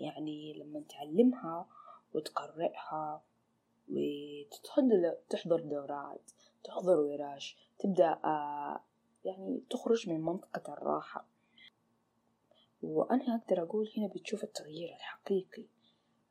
يعني 0.00 0.52
لما 0.54 0.80
تعلمها 0.88 1.66
وتقرئها 2.14 3.22
وتحضر 3.88 5.16
تحضر 5.30 5.60
دورات 5.60 6.30
تحضر 6.64 7.00
ورش 7.00 7.56
تبدأ 7.78 8.20
آه، 8.24 8.80
يعني 9.24 9.62
تخرج 9.70 10.08
من 10.08 10.20
منطقة 10.20 10.72
الراحة. 10.72 11.26
وأنا 12.82 13.34
أقدر 13.36 13.62
أقول 13.62 13.92
هنا 13.96 14.06
بتشوف 14.06 14.44
التغيير 14.44 14.88
الحقيقي. 14.88 15.66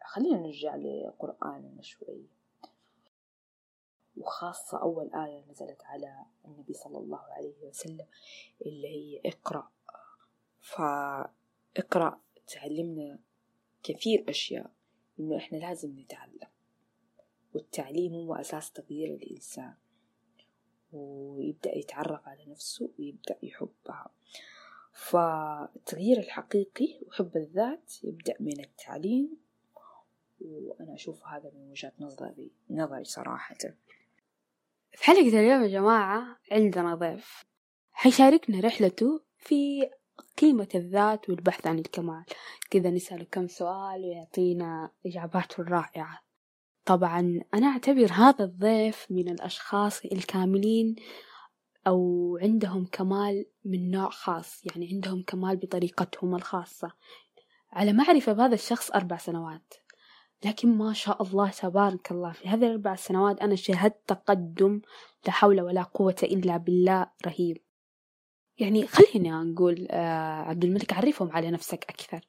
خلينا 0.04 0.38
نرجع 0.38 0.76
لقرآننا 0.76 1.82
شوي. 1.82 2.26
وخاصة 4.22 4.82
أول 4.82 5.14
آية 5.14 5.46
نزلت 5.52 5.84
على 5.84 6.26
النبي 6.46 6.74
صلى 6.74 6.98
الله 6.98 7.20
عليه 7.20 7.64
وسلم 7.64 8.06
اللي 8.66 8.88
هي 8.88 9.22
اقرأ. 9.26 9.72
فاقرأ 10.60 12.22
تعلمنا 12.48 13.20
كثير 13.84 14.26
أشياء 14.30 14.72
إنه 15.20 15.38
إحنا 15.38 15.58
لازم 15.58 16.00
نتعلم. 16.00 16.48
والتعليم 17.54 18.14
هو 18.14 18.36
أساس 18.36 18.72
تغيير 18.72 19.16
الإنسان. 19.16 19.74
ويبدأ 20.94 21.78
يتعرف 21.78 22.28
على 22.28 22.46
نفسه 22.46 22.90
ويبدأ 23.00 23.38
يحبها. 23.44 24.10
فالتغيير 24.94 26.20
الحقيقي 26.20 27.00
وحب 27.08 27.38
الذات 27.38 28.04
يبدأ 28.04 28.36
من 28.40 28.60
التعليم. 28.60 29.38
وأنا 30.42 30.94
أشوف 30.94 31.26
هذا 31.26 31.52
من 31.56 31.70
وجهة 31.72 31.94
نظري 32.00 32.52
نظري 32.70 33.04
صراحة. 33.04 33.58
في 34.94 35.04
حلقة 35.04 35.40
اليوم 35.40 35.64
يا 35.64 35.68
جماعة 35.68 36.38
عندنا 36.52 36.96
ضيف؟ 36.96 37.46
حيشاركنا 37.92 38.60
رحلته 38.60 39.22
في 39.38 39.90
قيمة 40.38 40.68
الذات 40.76 41.30
والبحث 41.30 41.68
عن 41.68 41.80
الكمال. 41.80 42.26
كذا 42.70 42.90
نسأله 42.90 43.26
كم 43.32 43.48
سؤال 43.48 44.06
ويعطينا 44.06 44.92
إجاباته 45.06 45.62
الرائعة 45.62 46.20
طبعا 46.86 47.42
أنا 47.54 47.68
أعتبر 47.68 48.12
هذا 48.12 48.46
الضيف 48.46 49.08
من 49.10 49.30
الأشخاص 49.30 50.06
الكاملين 50.06 50.96
أو 51.88 52.38
عندهم 52.42 52.86
كمال 52.86 53.46
من 53.66 53.92
نوع 53.92 54.10
خاص 54.10 54.66
يعني 54.66 54.90
عندهم 54.94 55.24
كمال 55.28 55.58
بطريقتهم 55.58 56.36
الخاصة. 56.36 56.92
على 57.72 57.94
معرفة 57.94 58.34
بهذا 58.34 58.54
الشخص 58.54 58.92
أربع 58.92 59.18
سنوات. 59.18 59.74
لكن 60.46 60.78
ما 60.78 60.94
شاء 60.94 61.24
الله 61.24 61.50
تبارك 61.50 62.12
الله. 62.12 62.32
في 62.32 62.48
هذه 62.48 62.66
الأربع 62.66 62.96
سنوات 62.96 63.42
أنا 63.42 63.56
شهدت 63.56 63.98
تقدم 64.08 64.82
لا 65.26 65.32
حول 65.32 65.62
ولا 65.62 65.84
قوة 65.84 66.16
إلا 66.24 66.58
بالله 66.58 67.08
رهيب. 67.26 67.58
يعني 68.60 68.88
خلينا 68.88 69.44
نقول 69.44 69.88
آه 69.92 70.42
عبد 70.42 70.64
الملك 70.64 70.94
عرفهم 70.94 71.32
على 71.32 71.52
نفسك 71.52 71.86
أكثر. 71.90 72.22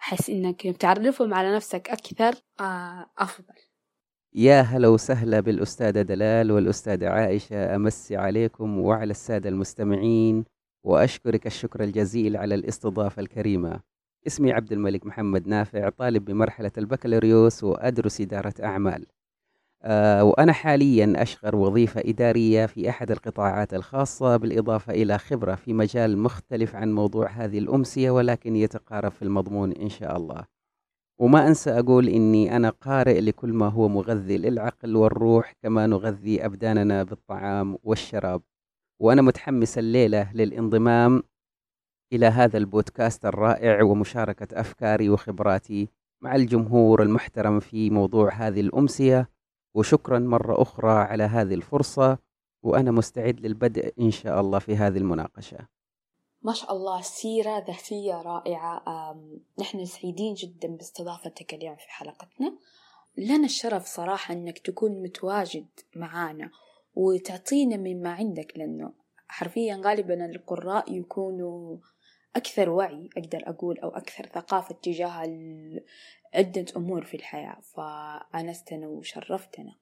أحس 0.00 0.30
إنك 0.30 0.62
تعرفهم 0.62 1.34
على 1.34 1.56
نفسك 1.56 1.90
أكثر 1.90 2.34
آه 2.60 3.06
أفضل. 3.18 3.54
يا 4.34 4.60
هلا 4.60 4.88
وسهلا 4.88 5.40
بالأستاذة 5.40 6.02
دلال 6.02 6.52
والأستاذة 6.52 7.08
عائشة. 7.08 7.76
أمسي 7.76 8.16
عليكم 8.16 8.78
وعلى 8.78 9.10
السادة 9.10 9.48
المستمعين 9.48 10.44
وأشكرك 10.84 11.46
الشكر 11.46 11.84
الجزيل 11.84 12.36
على 12.36 12.54
الاستضافة 12.54 13.20
الكريمة. 13.22 13.80
اسمي 14.26 14.52
عبد 14.52 14.72
الملك 14.72 15.06
محمد 15.06 15.46
نافع 15.48 15.88
طالب 15.88 16.24
بمرحلة 16.24 16.70
البكالوريوس 16.78 17.64
وأدرس 17.64 18.20
إدارة 18.20 18.54
أعمال. 18.64 19.06
أه 19.82 20.24
وأنا 20.24 20.52
حاليا 20.52 21.22
أشغل 21.22 21.54
وظيفة 21.54 22.00
إدارية 22.04 22.66
في 22.66 22.88
أحد 22.90 23.10
القطاعات 23.10 23.74
الخاصة 23.74 24.36
بالإضافة 24.36 24.92
إلى 24.92 25.18
خبرة 25.18 25.54
في 25.54 25.72
مجال 25.72 26.18
مختلف 26.18 26.74
عن 26.76 26.92
موضوع 26.92 27.30
هذه 27.30 27.58
الأمسية 27.58 28.10
ولكن 28.10 28.56
يتقارب 28.56 29.12
في 29.12 29.22
المضمون 29.22 29.72
إن 29.72 29.88
شاء 29.88 30.16
الله. 30.16 30.44
وما 31.18 31.48
أنسى 31.48 31.70
أقول 31.70 32.08
إني 32.08 32.56
أنا 32.56 32.70
قارئ 32.70 33.20
لكل 33.20 33.52
ما 33.52 33.68
هو 33.68 33.88
مغذي 33.88 34.38
للعقل 34.38 34.96
والروح 34.96 35.52
كما 35.62 35.86
نغذي 35.86 36.44
أبداننا 36.44 37.02
بالطعام 37.02 37.78
والشراب. 37.82 38.42
وأنا 39.00 39.22
متحمس 39.22 39.78
الليلة 39.78 40.32
للانضمام 40.34 41.22
إلى 42.12 42.26
هذا 42.26 42.58
البودكاست 42.58 43.26
الرائع 43.26 43.82
ومشاركة 43.82 44.60
أفكاري 44.60 45.10
وخبراتي 45.10 45.88
مع 46.20 46.34
الجمهور 46.34 47.02
المحترم 47.02 47.60
في 47.60 47.90
موضوع 47.90 48.32
هذه 48.32 48.60
الأمسية. 48.60 49.28
وشكرا 49.74 50.18
مرة 50.18 50.62
أخرى 50.62 50.92
على 50.92 51.22
هذه 51.24 51.54
الفرصة 51.54 52.18
وأنا 52.62 52.90
مستعد 52.90 53.40
للبدء 53.40 53.92
إن 54.00 54.10
شاء 54.10 54.40
الله 54.40 54.58
في 54.58 54.76
هذه 54.76 54.98
المناقشة. 54.98 55.58
ما 56.42 56.52
شاء 56.52 56.72
الله 56.72 57.00
سيرة 57.00 57.64
ذاتية 57.66 58.22
رائعة. 58.22 58.82
نحن 59.58 59.84
سعيدين 59.84 60.34
جدا 60.34 60.68
باستضافتك 60.68 61.54
اليوم 61.54 61.76
في 61.76 61.88
حلقتنا. 61.88 62.52
لنا 63.16 63.44
الشرف 63.44 63.86
صراحة 63.86 64.34
أنك 64.34 64.58
تكون 64.58 65.02
متواجد 65.02 65.66
معانا 65.96 66.50
وتعطينا 66.94 67.76
مما 67.76 68.10
عندك 68.10 68.52
لأنه 68.56 68.92
حرفيا 69.28 69.80
غالبا 69.84 70.26
القراء 70.26 70.92
يكونوا 70.92 71.76
أكثر 72.38 72.70
وعي 72.70 73.10
أقدر 73.16 73.42
أقول 73.44 73.78
أو 73.78 73.88
أكثر 73.88 74.26
ثقافة 74.26 74.74
تجاه 74.82 75.10
عدة 76.34 76.66
أمور 76.76 77.04
في 77.04 77.16
الحياة 77.16 77.56
فأنستنا 77.60 78.86
وشرفتنا 78.86 79.74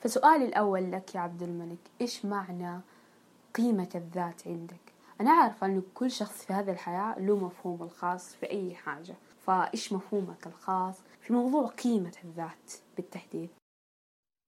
فسؤالي 0.00 0.44
الأول 0.44 0.92
لك 0.92 1.14
يا 1.14 1.20
عبد 1.20 1.42
الملك 1.42 1.78
إيش 2.00 2.24
معنى 2.24 2.80
قيمة 3.54 3.88
الذات 3.94 4.46
عندك؟ 4.46 4.92
أنا 5.20 5.30
عارفة 5.30 5.66
أنه 5.66 5.82
كل 5.94 6.10
شخص 6.10 6.44
في 6.44 6.52
هذه 6.52 6.70
الحياة 6.70 7.18
له 7.18 7.36
مفهوم 7.36 7.82
الخاص 7.82 8.34
في 8.36 8.50
أي 8.50 8.74
حاجة 8.74 9.14
فإيش 9.46 9.92
مفهومك 9.92 10.46
الخاص 10.46 10.96
في 11.20 11.32
موضوع 11.32 11.66
قيمة 11.66 12.12
الذات 12.24 12.72
بالتحديد؟ 12.96 13.50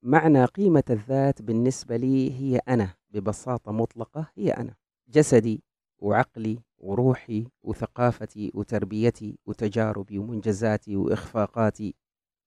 معنى 0.03 0.45
قيمة 0.45 0.85
الذات 0.91 1.43
بالنسبة 1.43 1.97
لي 1.97 2.33
هي 2.41 2.61
أنا 2.69 2.95
ببساطة 3.11 3.73
مطلقة 3.73 4.31
هي 4.37 4.51
أنا 4.51 4.75
جسدي 5.09 5.63
وعقلي 5.99 6.66
وروحي 6.87 7.47
وثقافتي 7.63 8.51
وتربيتي 8.55 9.39
وتجاربي 9.47 10.19
ومنجزاتي 10.19 10.97
وإخفاقاتي 10.97 11.95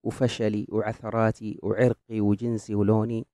وفشلي 0.05 0.67
وعثراتي 0.69 1.59
وعرقي 1.63 2.21
وجنسي 2.21 2.75
ولوني 2.75 3.27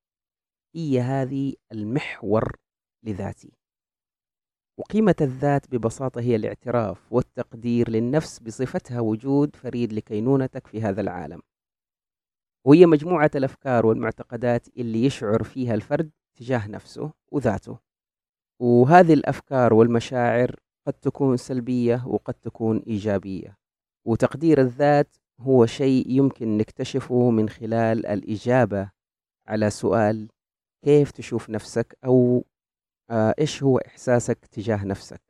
هي 0.76 1.02
هذه 1.02 1.54
المحور 1.72 2.56
لذاتي. 3.04 3.52
وقيمة 4.80 5.15
الذات 5.22 5.72
ببساطة 5.72 6.22
هي 6.22 6.36
الاعتراف 6.36 7.13
والتقدير 7.13 7.89
للنفس 7.89 8.39
بصفتها 8.39 9.00
وجود 9.00 9.56
فريد 9.56 9.94
لكينونتك 9.94 10.68
في 10.68 10.82
هذا 10.82 11.02
العالم. 11.02 11.41
وهي 12.68 12.86
مجموعة 12.86 13.32
الأفكار 13.36 13.86
والمعتقدات 13.86 14.68
اللي 14.78 15.06
يشعر 15.06 15.44
فيها 15.44 15.74
الفرد 15.74 16.12
تجاه 16.36 16.68
نفسه 16.68 17.12
وذاته. 17.32 17.80
وهذه 18.62 19.13
الأفكار 19.13 19.74
والمشاعر 19.74 20.64
قد 20.88 20.93
تكون 20.93 21.38
سلبية 21.38 22.04
وقد 22.08 22.34
تكون 22.34 22.84
إيجابية. 22.88 23.58
وتقدير 24.06 24.62
الذات 24.62 25.15
هو 25.39 25.65
شيء 25.65 26.10
يمكن 26.10 26.58
نكتشفه 26.58 27.30
من 27.30 27.50
خلال 27.50 28.06
الإجابة 28.06 28.91
على 29.48 29.69
سؤال 29.69 30.28
كيف 30.84 31.12
تشوف 31.12 31.50
نفسك 31.50 31.98
أو 32.06 32.45
آه، 33.10 33.36
إيش 33.39 33.63
هو 33.63 33.78
إحساسك 33.78 34.45
تجاه 34.45 34.86
نفسك. 34.86 35.21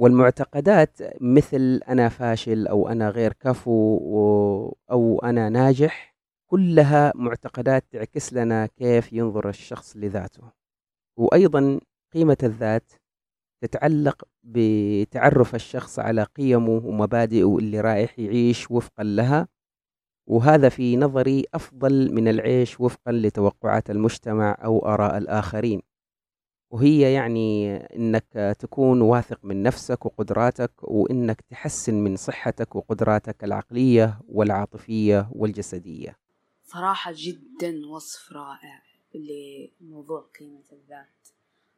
والمعتقدات 0.00 0.98
مثل 1.20 1.80
أنا 1.88 2.08
فاشل 2.08 2.66
أو 2.66 2.88
أنا 2.88 3.08
غير 3.10 3.32
كفو 3.32 4.74
أو 4.90 5.18
أنا 5.24 5.48
ناجح 5.48 6.14
كلها 6.50 7.12
معتقدات 7.14 7.84
تعكس 7.90 8.32
لنا 8.32 8.66
كيف 8.66 9.12
ينظر 9.12 9.48
الشخص 9.48 9.96
لذاته. 9.96 10.52
وأيضا 11.18 11.80
قيمة 12.14 12.36
الذات 12.42 12.92
تتعلق 13.64 14.22
بتعرف 14.42 15.54
الشخص 15.54 15.98
على 15.98 16.22
قيمه 16.22 16.82
ومبادئه 16.84 17.58
اللي 17.58 17.80
رايح 17.80 18.18
يعيش 18.18 18.70
وفقا 18.70 19.04
لها 19.04 19.48
وهذا 20.26 20.68
في 20.68 20.96
نظري 20.96 21.44
أفضل 21.54 22.14
من 22.14 22.28
العيش 22.28 22.80
وفقا 22.80 23.12
لتوقعات 23.12 23.90
المجتمع 23.90 24.58
أو 24.64 24.86
آراء 24.86 25.18
الآخرين 25.18 25.82
وهي 26.70 27.12
يعني 27.12 27.76
إنك 27.76 28.56
تكون 28.58 29.00
واثق 29.00 29.44
من 29.44 29.62
نفسك 29.62 30.06
وقدراتك 30.06 30.72
وإنك 30.82 31.40
تحسن 31.40 31.94
من 31.94 32.16
صحتك 32.16 32.76
وقدراتك 32.76 33.44
العقلية 33.44 34.20
والعاطفية 34.28 35.28
والجسدية. 35.32 36.16
صراحة 36.64 37.12
جدا 37.14 37.86
وصف 37.86 38.32
رائع 38.32 38.82
لموضوع 39.14 40.30
قيمة 40.40 40.64
الذات. 40.72 41.23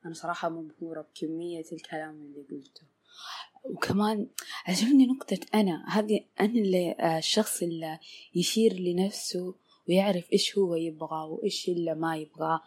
أنا 0.06 0.14
صراحة 0.14 0.48
مبهورة 0.48 1.00
بكمية 1.00 1.64
الكلام 1.72 2.10
اللي 2.10 2.42
قلته. 2.50 2.82
وكمان 3.64 4.26
عجبني 4.66 5.06
نقطة 5.06 5.38
أنا 5.54 5.84
هذه 5.88 6.20
أنا 6.40 6.52
اللي 6.52 6.96
الشخص 7.18 7.62
اللي 7.62 7.98
يشير 8.34 8.72
لنفسه 8.72 9.54
ويعرف 9.88 10.32
إيش 10.32 10.58
هو 10.58 10.74
يبغى 10.74 11.28
وإيش 11.28 11.68
اللي 11.68 11.94
ما 11.94 12.16
يبغاه 12.16 12.60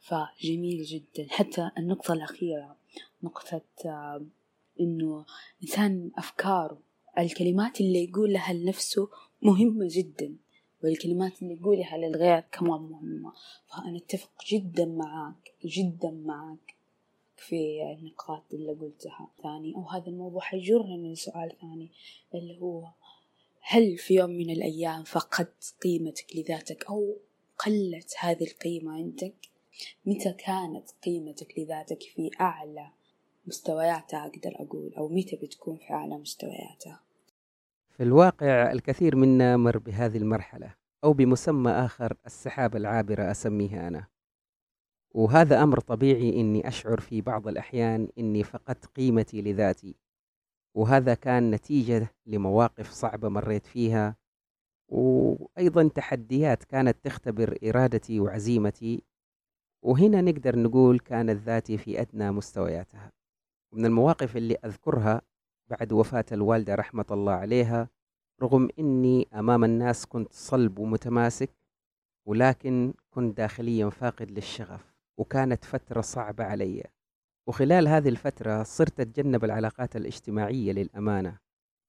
فجميل 0.00 0.82
جدا. 0.82 1.26
حتى 1.30 1.70
النقطة 1.78 2.14
الأخيرة 2.14 2.76
نقطة 3.22 3.62
آه، 3.86 4.26
إنه 4.80 5.24
إنسان 5.62 6.10
أفكاره 6.16 6.78
الكلمات 7.18 7.80
اللي 7.80 8.04
يقولها 8.04 8.52
لنفسه 8.52 9.08
مهمة 9.42 9.88
جدا 9.90 10.36
والكلمات 10.84 11.42
اللي 11.42 11.54
يقولها 11.54 11.96
للغير 11.96 12.40
كمان 12.40 12.80
مهمة. 12.80 13.32
فأنا 13.66 13.96
أتفق 13.96 14.30
جدا 14.50 14.84
معاك 14.84 15.54
جدا 15.64 16.10
معاك. 16.10 16.81
في 17.42 17.82
النقاط 17.98 18.44
اللي 18.52 18.72
قلتها 18.72 19.30
ثاني 19.42 19.74
أو 19.74 19.88
هذا 19.88 20.06
الموضوع 20.06 20.40
حيجرني 20.40 21.12
لسؤال 21.12 21.56
ثاني 21.60 21.90
اللي 22.34 22.60
هو 22.60 22.88
هل 23.60 23.98
في 23.98 24.14
يوم 24.14 24.30
من 24.30 24.50
الأيام 24.50 25.04
فقدت 25.04 25.74
قيمتك 25.82 26.36
لذاتك 26.36 26.84
أو 26.84 27.16
قلت 27.58 28.14
هذه 28.18 28.44
القيمة 28.44 28.92
عندك؟ 28.92 29.34
متى 30.06 30.32
كانت 30.32 30.90
قيمتك 31.04 31.58
لذاتك 31.58 32.02
في 32.02 32.30
أعلى 32.40 32.90
مستوياتها 33.46 34.26
أقدر 34.26 34.52
أقول 34.54 34.94
أو 34.94 35.08
متى 35.08 35.36
بتكون 35.36 35.76
في 35.76 35.90
أعلى 35.90 36.18
مستوياتها؟ 36.18 37.00
في 37.90 38.02
الواقع 38.02 38.72
الكثير 38.72 39.16
منا 39.16 39.56
مر 39.56 39.78
بهذه 39.78 40.16
المرحلة 40.16 40.74
أو 41.04 41.12
بمسمى 41.12 41.70
آخر 41.70 42.16
السحابة 42.26 42.78
العابرة 42.78 43.30
أسميها 43.30 43.88
أنا. 43.88 44.06
وهذا 45.14 45.62
أمر 45.62 45.80
طبيعي 45.80 46.40
إني 46.40 46.68
أشعر 46.68 47.00
في 47.00 47.20
بعض 47.20 47.48
الأحيان 47.48 48.08
إني 48.18 48.44
فقدت 48.44 48.86
قيمتي 48.86 49.42
لذاتي. 49.42 49.96
وهذا 50.74 51.14
كان 51.14 51.50
نتيجة 51.50 52.14
لمواقف 52.26 52.90
صعبة 52.90 53.28
مريت 53.28 53.66
فيها. 53.66 54.16
وأيضا 54.88 55.88
تحديات 55.88 56.64
كانت 56.64 56.96
تختبر 57.04 57.58
إرادتي 57.64 58.20
وعزيمتي. 58.20 59.02
وهنا 59.82 60.20
نقدر 60.20 60.58
نقول 60.58 60.98
كانت 60.98 61.42
ذاتي 61.42 61.78
في 61.78 62.00
أدنى 62.00 62.30
مستوياتها. 62.30 63.12
ومن 63.72 63.86
المواقف 63.86 64.36
اللي 64.36 64.54
أذكرها 64.64 65.22
بعد 65.68 65.92
وفاة 65.92 66.24
الوالدة 66.32 66.74
رحمة 66.74 67.06
الله 67.10 67.32
عليها 67.32 67.88
رغم 68.42 68.68
أني 68.78 69.28
أمام 69.34 69.64
الناس 69.64 70.06
كنت 70.06 70.32
صلب 70.32 70.78
ومتماسك 70.78 71.50
ولكن 72.26 72.94
كنت 73.10 73.36
داخليا 73.36 73.90
فاقد 73.90 74.30
للشغف. 74.30 74.91
وكانت 75.18 75.64
فترة 75.64 76.00
صعبة 76.00 76.44
علي. 76.44 76.84
وخلال 77.48 77.88
هذه 77.88 78.08
الفترة 78.08 78.62
صرت 78.62 79.00
أتجنب 79.00 79.44
العلاقات 79.44 79.96
الاجتماعية 79.96 80.72
للأمانة 80.72 81.38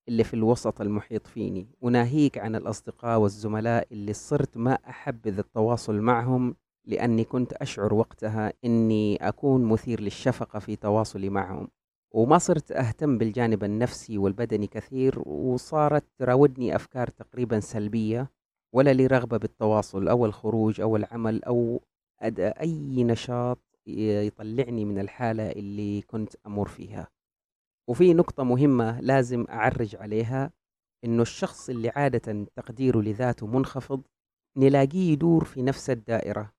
اللي 0.08 0.24
في 0.24 0.34
الوسط 0.34 0.82
المحيط 0.82 1.28
فيني 1.28 1.68
وناهيك 1.82 2.38
عن 2.38 2.56
الأصدقاء 2.56 3.20
والزملاء 3.20 3.88
اللي 3.92 4.14
صرت 4.14 4.58
ما 4.58 4.74
أحبذ 4.74 5.38
التواصل 5.40 5.96
معهم 6.02 6.56
لأني 6.86 7.24
كنت 7.24 7.54
أشعر 7.54 7.94
وقتها 7.94 8.54
أني 8.66 9.16
أكون 9.28 9.66
مثير 9.66 10.02
للشفقة 10.02 10.60
في 10.60 10.76
تواصلي 10.76 11.30
معهم. 11.30 11.68
وما 12.12 12.38
صرت 12.38 12.72
أهتم 12.72 13.18
بالجانب 13.18 13.64
النفسي 13.64 14.18
والبدني 14.18 14.68
كثير 14.68 15.20
وصارت 15.30 16.04
تراودني 16.18 16.76
أفكار 16.76 17.08
تقريبا 17.08 17.60
سلبية 17.60 18.32
ولا 18.74 18.94
لي 18.94 19.08
رغبة 19.08 19.38
بالتواصل 19.38 20.08
أو 20.08 20.26
الخروج 20.26 20.82
أو 20.82 20.96
العمل 20.96 21.44
أو 21.44 21.82
أي 22.40 23.04
نشاط 23.04 23.60
يطلعني 23.88 24.86
من 24.86 25.00
الحالة 25.00 25.52
اللي 25.52 26.02
كنت 26.02 26.36
أمر 26.48 26.68
فيها. 26.68 27.08
وفي 27.88 28.14
نقطة 28.14 28.44
مهمة 28.44 29.00
لازم 29.00 29.46
أعرج 29.50 29.96
عليها 29.96 30.52
إنه 31.04 31.22
الشخص 31.22 31.70
اللي 31.70 31.90
عادة 31.90 32.46
تقديره 32.56 33.02
لذاته 33.02 33.48
منخفض 33.48 34.02
نلاقيه 34.58 35.12
يدور 35.12 35.44
في 35.44 35.62
نفس 35.62 35.90
الدائرة. 35.90 36.54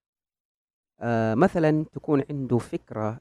آه، 1.01 1.35
مثلا 1.35 1.85
تكون 1.93 2.23
عنده 2.31 2.59
فكرة 2.59 3.21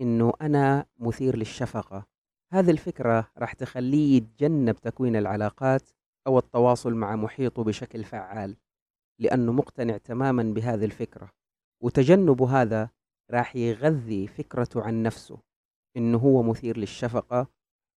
إنه 0.00 0.32
أنا 0.40 0.86
مثير 0.98 1.36
للشفقة. 1.36 2.06
هذه 2.52 2.70
الفكرة 2.70 3.30
راح 3.38 3.52
تخليه 3.52 4.16
يتجنب 4.16 4.74
تكوين 4.74 5.16
العلاقات 5.16 5.82
أو 6.26 6.38
التواصل 6.38 6.94
مع 6.94 7.16
محيطه 7.16 7.64
بشكل 7.64 8.04
فعال 8.04 8.56
لأنه 9.18 9.52
مقتنع 9.52 9.96
تماما 9.96 10.42
بهذه 10.42 10.84
الفكرة. 10.84 11.43
وتجنب 11.80 12.42
هذا 12.42 12.90
راح 13.30 13.56
يغذي 13.56 14.26
فكرته 14.26 14.82
عن 14.82 15.02
نفسه 15.02 15.38
إنه 15.96 16.18
هو 16.18 16.42
مثير 16.42 16.76
للشفقة 16.76 17.46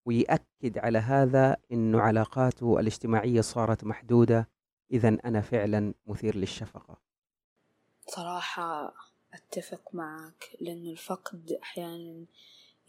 ويأكد 0.07 0.77
على 0.77 0.97
هذا 0.97 1.57
إنه 1.71 2.01
علاقاته 2.01 2.79
الاجتماعية 2.79 3.41
صارت 3.41 3.83
محدودة. 3.83 4.49
إذا 4.91 5.17
أنا 5.25 5.41
فعلا 5.41 5.93
مثير 6.05 6.35
للشفقة. 6.35 6.97
صراحة 8.07 8.93
أتفق 9.33 9.95
معك 9.95 10.49
لأنه 10.61 10.91
الفقد 10.91 11.51
أحيانا 11.63 12.25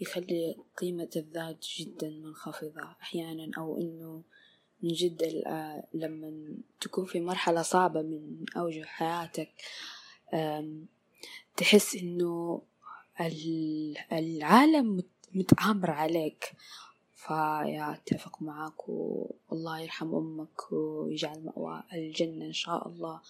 يخلي 0.00 0.56
قيمة 0.76 1.10
الذات 1.16 1.66
جدا 1.78 2.08
منخفضة. 2.08 2.96
أحيانا 3.02 3.50
أو 3.58 3.78
إنه 3.78 4.22
من 4.82 4.92
جد 4.92 5.42
لما 5.94 6.56
تكون 6.80 7.06
في 7.06 7.20
مرحلة 7.20 7.62
صعبة 7.62 8.02
من 8.02 8.44
أوجه 8.56 8.84
حياتك 8.84 9.54
تحس 11.56 11.96
إنه 11.96 12.62
العالم 14.12 15.02
متآمر 15.34 15.90
عليك. 15.90 16.52
فيا 17.14 17.92
أتفق 17.92 18.42
معك 18.42 18.88
والله 18.88 19.80
يرحم 19.80 20.14
أمك 20.14 20.72
ويجعل 20.72 21.44
مأوى 21.44 21.82
الجنة 21.92 22.44
إن 22.44 22.52
شاء 22.52 22.88
الله. 22.88 23.20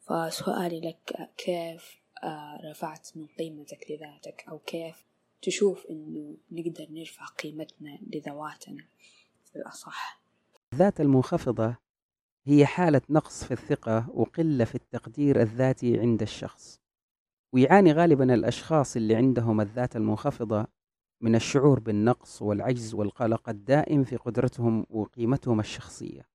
فسؤالي 0.00 0.80
لك 0.80 1.30
كيف 1.36 1.98
آه، 2.22 2.60
رفعت 2.70 3.08
من 3.16 3.26
قيمتك 3.38 3.86
لذاتك؟ 3.90 4.44
أو 4.48 4.58
كيف 4.58 5.04
تشوف 5.42 5.86
إنه 5.86 6.36
نقدر 6.52 6.86
نرفع 6.90 7.26
قيمتنا 7.26 7.98
لذواتنا؟ 8.12 8.84
في 9.52 9.56
الأصح 9.56 10.20
الذات 10.72 11.00
المنخفضة 11.00 11.76
هي 12.48 12.66
حالة 12.66 13.00
نقص 13.10 13.44
في 13.44 13.50
الثقة 13.50 14.10
وقلة 14.14 14.64
في 14.64 14.74
التقدير 14.74 15.42
الذاتي 15.42 16.00
عند 16.00 16.22
الشخص. 16.22 16.80
ويعاني 17.54 17.92
غالبا 17.92 18.34
الأشخاص 18.34 18.96
اللي 18.96 19.16
عندهم 19.16 19.60
الذات 19.60 19.96
المنخفضة 19.96 20.66
من 21.22 21.34
الشعور 21.34 21.80
بالنقص 21.80 22.42
والعجز 22.42 22.94
والقلق 22.94 23.48
الدائم 23.48 24.04
في 24.04 24.16
قدرتهم 24.16 24.86
وقيمتهم 24.90 25.60
الشخصية. 25.60 26.28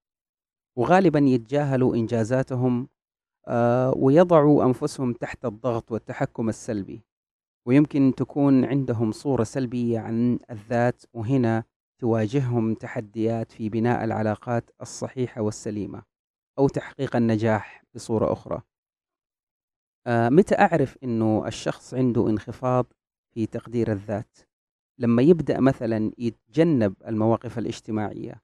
وغالبا 0.78 1.20
يتجاهلوا 1.20 1.96
إنجازاتهم 1.96 2.88
آه، 3.48 3.94
ويضعوا 3.98 4.64
أنفسهم 4.66 5.14
تحت 5.14 5.46
الضغط 5.46 5.92
والتحكم 5.92 6.50
السلبي. 6.50 7.02
ويمكن 7.66 8.14
تكون 8.18 8.66
عندهم 8.66 9.12
صورة 9.12 9.44
سلبية 9.44 10.00
عن 10.00 10.40
الذات 10.52 11.04
وهنا 11.14 11.64
تواجههم 12.04 12.74
تحديات 12.74 13.52
في 13.52 13.70
بناء 13.70 14.04
العلاقات 14.04 14.70
الصحيحة 14.82 15.42
والسليمة 15.42 16.04
أو 16.60 16.68
تحقيق 16.68 17.16
النجاح 17.16 17.84
بصورة 17.96 18.34
أخرى. 18.34 18.62
آه، 20.08 20.30
متى 20.30 20.56
أعرف 20.56 20.98
أنه 21.04 21.48
الشخص 21.48 21.94
عنده 21.94 22.30
انخفاض 22.30 22.86
في 23.34 23.46
تقدير 23.46 23.92
الذات؟ 23.92 24.38
لما 25.00 25.22
يبدأ 25.22 25.60
مثلا 25.60 26.12
يتجنب 26.18 26.96
المواقف 27.08 27.60
الاجتماعية 27.60 28.42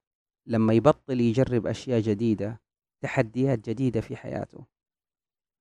لما 0.47 0.73
يبطل 0.73 1.21
يجرب 1.21 1.67
أشياء 1.67 1.99
جديدة 1.99 2.61
تحديات 3.03 3.69
جديدة 3.69 4.01
في 4.01 4.15
حياته. 4.15 4.65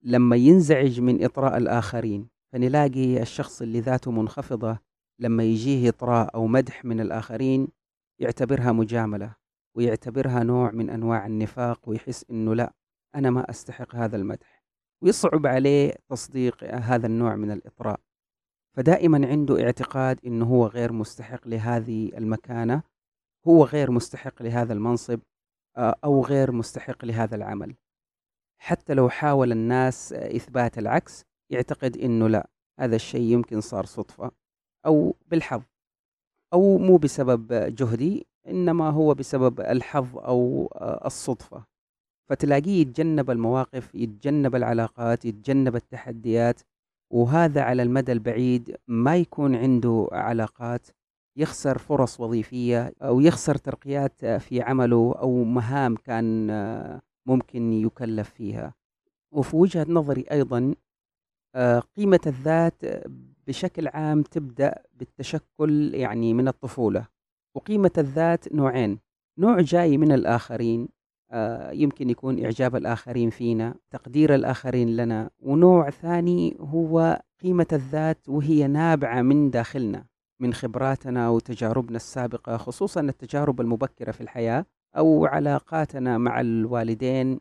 لما 0.02 0.36
ينزعج 0.36 1.00
من 1.00 1.24
إطراء 1.24 1.56
الآخرين 1.56 2.28
فنلاقي 2.52 3.22
الشخص 3.22 3.62
اللي 3.62 3.80
ذاته 3.80 4.10
منخفضة 4.10 4.78
لما 5.20 5.42
يجيه 5.42 5.88
إطراء 5.88 6.34
أو 6.34 6.46
مدح 6.46 6.84
من 6.84 7.00
الآخرين 7.00 7.77
يعتبرها 8.20 8.72
مجاملة 8.72 9.34
ويعتبرها 9.76 10.42
نوع 10.42 10.70
من 10.70 10.90
أنواع 10.90 11.26
النفاق 11.26 11.88
ويحس 11.88 12.24
إنه 12.30 12.54
لا 12.54 12.72
أنا 13.14 13.30
ما 13.30 13.50
أستحق 13.50 13.94
هذا 13.94 14.16
المدح. 14.16 14.64
ويصعب 15.02 15.46
عليه 15.46 15.94
تصديق 16.08 16.64
هذا 16.64 17.06
النوع 17.06 17.36
من 17.36 17.50
الإطراء. 17.50 18.00
فدائما 18.76 19.26
عنده 19.26 19.64
اعتقاد 19.64 20.20
إنه 20.26 20.44
هو 20.46 20.66
غير 20.66 20.92
مستحق 20.92 21.48
لهذه 21.48 22.18
المكانة 22.18 22.82
هو 23.48 23.64
غير 23.64 23.90
مستحق 23.90 24.42
لهذا 24.42 24.72
المنصب 24.72 25.20
آه، 25.76 25.94
أو 26.04 26.24
غير 26.24 26.52
مستحق 26.52 27.04
لهذا 27.04 27.36
العمل. 27.36 27.74
حتى 28.60 28.94
لو 28.94 29.08
حاول 29.08 29.52
الناس 29.52 30.12
إثبات 30.12 30.78
العكس 30.78 31.24
يعتقد 31.50 31.96
إنه 31.96 32.28
لا 32.28 32.50
هذا 32.80 32.96
الشيء 32.96 33.32
يمكن 33.32 33.60
صار 33.60 33.84
صدفة 33.84 34.30
أو 34.86 35.16
بالحظ. 35.26 35.62
أو 36.52 36.78
مو 36.78 36.96
بسبب 36.96 37.52
جهدي 37.52 38.26
إنما 38.48 38.90
هو 38.90 39.14
بسبب 39.14 39.60
الحظ 39.60 40.18
أو 40.18 40.68
آه، 40.74 41.06
الصدفة. 41.06 41.64
فتلاقيه 42.28 42.80
يتجنب 42.80 43.30
المواقف 43.30 43.94
يتجنب 43.94 44.56
العلاقات 44.56 45.24
يتجنب 45.24 45.76
التحديات 45.76 46.60
وهذا 47.12 47.62
على 47.62 47.82
المدى 47.82 48.12
البعيد 48.12 48.76
ما 48.88 49.16
يكون 49.16 49.54
عنده 49.54 50.08
علاقات 50.12 50.86
يخسر 51.36 51.78
فرص 51.78 52.20
وظيفية 52.20 52.92
أو 53.02 53.20
يخسر 53.20 53.54
ترقيات 53.54 54.24
في 54.24 54.62
عمله 54.62 55.14
أو 55.18 55.44
مهام 55.44 55.96
كان 55.96 56.50
آه، 56.50 57.00
ممكن 57.26 57.72
يكلف 57.72 58.30
فيها. 58.30 58.74
وفي 59.32 59.56
وجهة 59.56 59.86
نظري 59.88 60.24
أيضا 60.30 60.74
آه، 61.54 61.82
قيمة 61.96 62.20
الذات 62.26 62.82
بشكل 63.48 63.88
عام 63.88 64.22
تبدأ 64.22 64.74
بالتشكل 64.94 65.94
يعني 65.94 66.34
من 66.34 66.48
الطفولة 66.48 67.06
وقيمة 67.54 67.90
الذات 67.98 68.52
نوعين 68.52 68.98
نوع 69.38 69.60
جاي 69.60 69.96
من 69.98 70.12
الآخرين 70.12 70.88
آه، 71.30 71.70
يمكن 71.70 72.10
يكون 72.10 72.44
إعجاب 72.44 72.76
الآخرين 72.76 73.30
فينا 73.30 73.74
تقدير 73.90 74.34
الآخرين 74.34 74.96
لنا 74.96 75.30
ونوع 75.40 75.90
ثاني 75.90 76.56
هو 76.60 77.22
قيمة 77.42 77.66
الذات 77.72 78.28
وهي 78.28 78.66
نابعة 78.66 79.22
من 79.22 79.50
داخلنا 79.50 80.04
من 80.40 80.54
خبراتنا 80.54 81.28
وتجاربنا 81.28 81.96
السابقة 81.96 82.56
خصوصا 82.56 83.00
التجارب 83.00 83.60
المبكرة 83.60 84.12
في 84.12 84.20
الحياة 84.20 84.66
أو 84.96 85.26
علاقاتنا 85.26 86.18
مع 86.18 86.40
الوالدين 86.40 87.40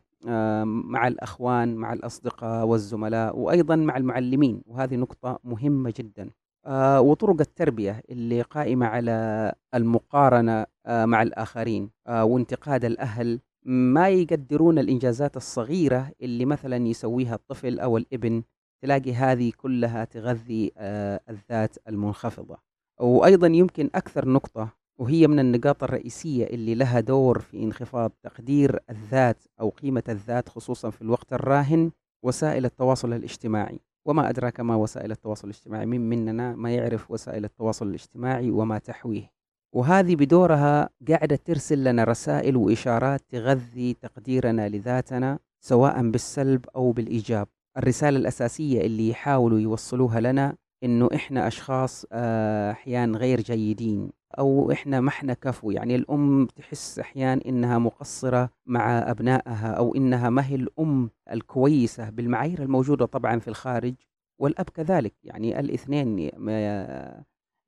مع 0.64 1.08
الأخوان 1.08 1.76
مع 1.76 1.92
الأصدقاء 1.92 2.66
والزملاء 2.66 3.38
وأيضا 3.38 3.76
مع 3.76 3.96
المعلمين. 3.96 4.62
وهذه 4.66 4.96
نقطة 4.96 5.38
مهمة 5.44 5.92
جدا. 5.96 6.30
آه، 6.66 7.00
وطرق 7.00 7.40
التربية 7.40 8.02
اللي 8.10 8.42
قائمة 8.42 8.86
على 8.86 9.52
المقارنة 9.74 10.66
مع 10.88 11.22
الآخرين 11.22 11.90
وانتقاد 12.08 12.84
الأهل 12.84 13.40
ما 13.68 14.08
يقدرون 14.08 14.78
الإنجازات 14.78 15.36
الصغيرة 15.36 16.10
اللي 16.22 16.44
مثلا 16.44 16.86
يسويها 16.86 17.34
الطفل 17.34 17.80
أو 17.80 17.96
الإبن 17.96 18.42
تلاقي 18.82 19.14
هذه 19.14 19.52
كلها 19.56 20.04
تغذي 20.04 20.72
آه، 20.76 21.20
الذات 21.30 21.76
المنخفضة. 21.88 22.58
وأيضا 23.00 23.46
يمكن 23.46 23.90
أكثر 23.94 24.28
نقطة 24.28 24.77
وهي 25.00 25.26
من 25.26 25.38
النقاط 25.38 25.82
الرئيسية 25.82 26.46
اللي 26.46 26.74
لها 26.74 27.00
دور 27.00 27.38
في 27.38 27.62
انخفاض 27.62 28.12
تقدير 28.22 28.80
الذات 28.90 29.44
أو 29.60 29.68
قيمة 29.68 30.02
الذات 30.08 30.48
خصوصا 30.48 30.90
في 30.90 31.02
الوقت 31.02 31.32
الراهن 31.32 31.90
وسائل 32.24 32.64
التواصل 32.64 33.12
الاجتماعي. 33.12 33.80
وما 34.06 34.28
أدراك 34.28 34.60
ما 34.60 34.76
وسائل 34.76 35.10
التواصل 35.10 35.48
الاجتماعي؟ 35.48 35.86
من 35.86 36.00
مننا 36.08 36.56
ما 36.56 36.74
يعرف 36.74 37.10
وسائل 37.10 37.44
التواصل 37.44 37.88
الاجتماعي 37.88 38.50
وما 38.50 38.78
تحويه؟ 38.78 39.30
وهذه 39.74 40.16
بدورها 40.16 40.88
قاعدة 41.08 41.36
ترسل 41.36 41.84
لنا 41.84 42.04
رسائل 42.04 42.56
وإشارات 42.56 43.20
تغذي 43.28 43.94
تقديرنا 43.94 44.68
لذاتنا 44.68 45.38
سواء 45.60 46.10
بالسلب 46.10 46.64
أو 46.76 46.92
بالإيجاب. 46.92 47.48
الرسالة 47.76 48.18
الأساسية 48.18 48.80
اللي 48.80 49.08
يحاولوا 49.08 49.58
يوصلوها 49.60 50.20
لنا 50.20 50.56
إنه 50.84 51.08
إحنا 51.14 51.46
أشخاص 51.46 52.06
آه، 52.12 52.72
أحيان 52.72 53.16
غير 53.16 53.40
جيدين. 53.40 54.17
أو 54.38 54.72
إحنا 54.72 55.00
ما 55.00 55.08
إحنا 55.08 55.34
كفو. 55.34 55.70
يعني 55.70 55.96
الأم 55.96 56.46
تحس 56.56 56.98
أحيان 56.98 57.38
إنها 57.38 57.78
مقصرة 57.78 58.50
مع 58.66 59.10
أبنائها 59.10 59.72
أو 59.72 59.94
إنها 59.94 60.30
ما 60.30 60.46
هي 60.46 60.54
الأم 60.54 61.10
الكويسة 61.32 62.10
بالمعايير 62.10 62.62
الموجودة 62.62 63.06
طبعا 63.06 63.38
في 63.38 63.48
الخارج 63.48 63.94
والأب 64.40 64.70
كذلك. 64.70 65.14
يعني 65.24 65.60
الاثنين 65.60 66.18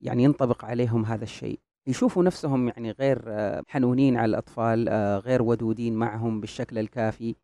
يعني 0.00 0.24
ينطبق 0.24 0.64
عليهم 0.64 1.04
هذا 1.04 1.24
الشيء. 1.24 1.60
يشوفوا 1.86 2.24
نفسهم 2.24 2.68
يعني 2.68 2.90
غير 2.90 3.22
حنونين 3.68 4.16
على 4.16 4.30
الأطفال 4.30 4.88
آه، 4.88 5.18
غير 5.18 5.42
ودودين 5.42 5.94
معهم 5.94 6.40
بالشكل 6.40 6.78
الكافي. 6.78 7.34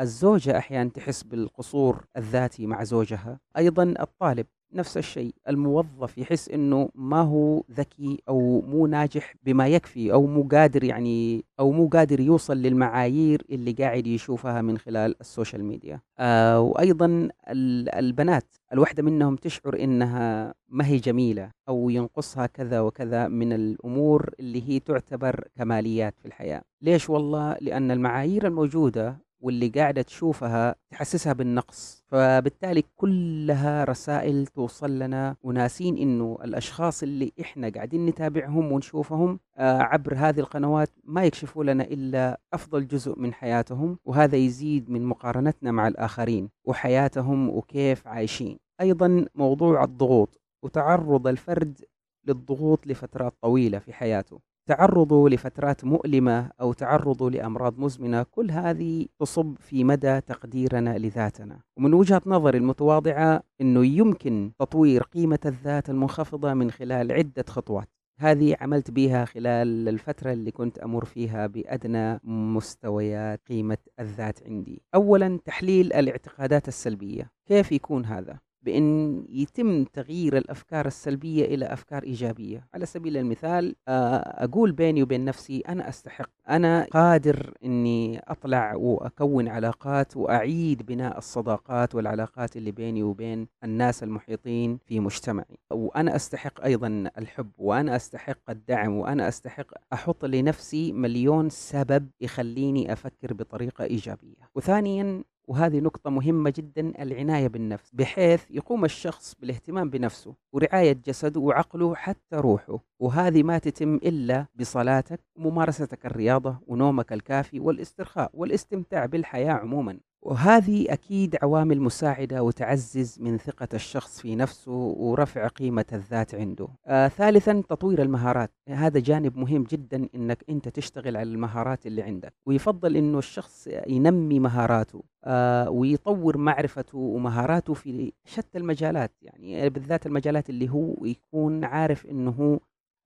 الزوجة 0.00 0.58
أحيانا 0.58 0.90
تحس 0.90 1.22
بالقصور 1.22 2.04
الذاتي 2.16 2.66
مع 2.66 2.84
زوجها. 2.84 3.40
أيضا 3.56 3.94
الطالب 4.00 4.46
نفس 4.74 4.96
الشيء. 4.96 5.34
الموظف 5.48 6.18
يحس 6.18 6.48
إنه 6.48 6.88
ما 6.94 7.20
هو 7.20 7.62
ذكي 7.70 8.22
أو 8.28 8.60
مو 8.60 8.86
ناجح 8.86 9.34
بما 9.42 9.68
يكفي 9.68 10.12
أو 10.12 10.26
مو 10.26 10.48
قادر 10.52 10.84
يعني 10.84 11.44
أو 11.60 11.72
مو 11.72 11.88
قادر 11.88 12.20
يوصل 12.20 12.56
للمعايير 12.56 13.42
اللي 13.50 13.72
قاعد 13.72 14.06
يشوفها 14.06 14.62
من 14.62 14.78
خلال 14.78 15.14
ال 15.20 15.26
social 15.26 15.64
media. 15.64 16.00
آه 16.18 16.60
وأيضا 16.60 17.28
البنات 17.48 18.46
الواحدة 18.72 19.02
منهم 19.02 19.36
تشعر 19.36 19.76
إنها 19.80 20.54
ما 20.68 20.86
هي 20.86 20.96
جميلة 20.96 21.50
أو 21.68 21.90
ينقصها 21.90 22.46
كذا 22.46 22.80
وكذا 22.80 23.28
من 23.28 23.52
الأمور 23.52 24.30
اللي 24.40 24.68
هي 24.68 24.78
تعتبر 24.80 25.48
كماليات 25.56 26.14
في 26.18 26.26
الحياة. 26.26 26.62
ليش 26.82 27.10
والله؟ 27.10 27.56
لأن 27.60 27.90
المعايير 27.90 28.46
الموجودة 28.46 29.16
واللي 29.42 29.68
قاعدة 29.68 30.02
تشوفها 30.02 30.74
تحسسها 30.90 31.32
بالنقص. 31.32 32.04
فبالتالي 32.08 32.84
كلها 32.96 33.84
رسائل 33.84 34.46
توصل 34.46 34.98
لنا 34.98 35.36
وناسين 35.42 35.96
إنه 35.96 36.38
الأشخاص 36.44 37.02
اللي 37.02 37.32
إحنا 37.40 37.68
قاعدين 37.68 38.06
نتابعهم 38.06 38.72
ونشوفهم 38.72 39.40
آه، 39.56 39.78
عبر 39.78 40.14
هذه 40.16 40.40
القنوات 40.40 40.88
ما 41.04 41.24
يكشفوا 41.24 41.64
لنا 41.64 41.84
إلا 41.84 42.40
أفضل 42.52 42.86
جزء 42.86 43.18
من 43.18 43.34
حياتهم 43.34 43.98
وهذا 44.04 44.36
يزيد 44.36 44.90
من 44.90 45.04
مقارنتنا 45.06 45.72
مع 45.72 45.88
الآخرين 45.88 46.48
وحياتهم 46.64 47.48
وكيف 47.48 48.06
عايشين. 48.06 48.58
أيضا 48.80 49.26
موضوع 49.34 49.84
الضغوط 49.84 50.40
وتعرض 50.62 51.26
الفرد 51.26 51.80
للضغوط 52.26 52.86
لفترات 52.86 53.32
طويلة 53.42 53.78
في 53.78 53.92
حياته. 53.92 54.51
تعرضه 54.66 55.28
لفترات 55.28 55.84
مؤلمة 55.84 56.50
أو 56.60 56.72
تعرضه 56.72 57.30
لأمراض 57.30 57.78
مزمنة 57.78 58.22
كل 58.22 58.50
هذه 58.50 59.06
تصب 59.18 59.56
في 59.58 59.84
مدى 59.84 60.20
تقديرنا 60.20 60.98
لذاتنا. 60.98 61.60
ومن 61.76 61.94
وجهة 61.94 62.22
نظري 62.26 62.58
المتواضعة 62.58 63.42
أنه 63.60 63.86
يمكن 63.86 64.52
تطوير 64.58 65.02
قيمة 65.02 65.38
الذات 65.46 65.90
المنخفضة 65.90 66.54
من 66.54 66.70
خلال 66.70 67.12
عدة 67.12 67.44
خطوات. 67.48 67.88
هذه 68.18 68.56
عملت 68.60 68.90
بها 68.90 69.24
خلال 69.24 69.88
الفترة 69.88 70.32
اللي 70.32 70.50
كنت 70.50 70.78
أمر 70.78 71.04
فيها 71.04 71.46
بأدنى 71.46 72.20
مستويات 72.24 73.40
قيمة 73.48 73.78
الذات 74.00 74.42
عندي. 74.42 74.82
أولا 74.94 75.38
تحليل 75.44 75.92
الاعتقادات 75.92 76.68
السلبية. 76.68 77.30
كيف 77.48 77.72
يكون 77.72 78.04
هذا؟ 78.04 78.38
بأن 78.62 79.24
يتم 79.28 79.84
تغيير 79.84 80.36
الأفكار 80.36 80.86
السلبية 80.86 81.44
إلى 81.44 81.64
أفكار 81.72 82.02
إيجابية. 82.02 82.66
على 82.74 82.86
سبيل 82.86 83.16
المثال 83.16 83.74
آه، 83.88 84.16
أقول 84.44 84.72
بيني 84.72 85.02
وبين 85.02 85.24
نفسي 85.24 85.60
أنا 85.60 85.88
أستحق 85.88 86.30
أنا 86.52 86.86
قادر 86.90 87.54
أني 87.64 88.18
أطلع 88.18 88.74
وأكون 88.74 89.48
علاقات 89.48 90.16
وأعيد 90.16 90.86
بناء 90.86 91.18
الصداقات 91.18 91.94
والعلاقات 91.94 92.56
اللي 92.56 92.70
بيني 92.70 93.02
وبين 93.02 93.46
الناس 93.64 94.02
المحيطين 94.02 94.78
في 94.86 95.00
مجتمعي. 95.00 95.58
وأنا 95.70 96.16
أستحق 96.16 96.64
أيضا 96.64 97.10
الحب 97.18 97.50
وأنا 97.58 97.96
أستحق 97.96 98.50
الدعم 98.50 98.96
وأنا 98.96 99.28
أستحق 99.28 99.66
أحط 99.92 100.24
لنفسي 100.24 100.92
مليون 100.92 101.48
سبب 101.50 102.08
يخليني 102.20 102.92
أفكر 102.92 103.32
بطريقة 103.32 103.84
إيجابية. 103.84 104.48
وثانيا 104.54 105.24
وهذه 105.48 105.80
نقطة 105.80 106.10
مهمة 106.10 106.52
جدا 106.56 107.02
العناية 107.02 107.48
بالنفس. 107.48 107.90
بحيث 107.92 108.50
يقوم 108.50 108.84
الشخص 108.84 109.34
بالاهتمام 109.40 109.90
بنفسه 109.90 110.34
ورعاية 110.52 110.92
جسده 111.06 111.40
وعقله 111.40 111.94
حتى 111.94 112.36
روحه. 112.36 112.78
وهذه 113.02 113.42
ما 113.42 113.58
تتم 113.58 113.94
إلا 113.94 114.46
بصلاتك 114.54 115.20
وممارستك 115.36 116.06
الرياضة 116.06 116.56
ونومك 116.66 117.12
الكافي 117.12 117.60
والاسترخاء 117.60 118.30
والاستمتاع 118.34 119.06
بالحياة 119.06 119.52
عموما. 119.52 119.98
وهذه 120.22 120.92
أكيد 120.92 121.36
عوامل 121.42 121.80
مساعدة 121.80 122.42
وتعزز 122.42 123.18
من 123.20 123.38
ثقة 123.38 123.68
الشخص 123.74 124.20
في 124.20 124.36
نفسه 124.36 124.72
ورفع 124.72 125.46
قيمة 125.46 125.84
الذات 125.92 126.34
عنده. 126.34 126.68
آه 126.86 127.08
ثالثا 127.08 127.62
تطوير 127.68 128.02
المهارات. 128.02 128.50
هذا 128.68 129.00
جانب 129.00 129.36
مهم 129.38 129.62
جدا 129.62 130.08
إنك 130.14 130.44
أنت 130.50 130.68
تشتغل 130.68 131.16
على 131.16 131.30
المهارات 131.30 131.86
اللي 131.86 132.02
عندك. 132.02 132.32
ويفضل 132.46 132.96
إنه 132.96 133.18
الشخص 133.18 133.68
ينمي 133.86 134.40
مهاراته 134.40 135.02
آه 135.24 135.70
ويطور 135.70 136.36
معرفته 136.38 136.98
ومهاراته 136.98 137.74
في 137.74 138.12
شتى 138.24 138.58
المجالات 138.58 139.12
يعني 139.22 139.70
بالذات 139.70 140.06
المجالات 140.06 140.50
اللي 140.50 140.70
هو 140.70 141.04
يكون 141.04 141.64
عارف 141.64 142.06
آه، 142.06 142.58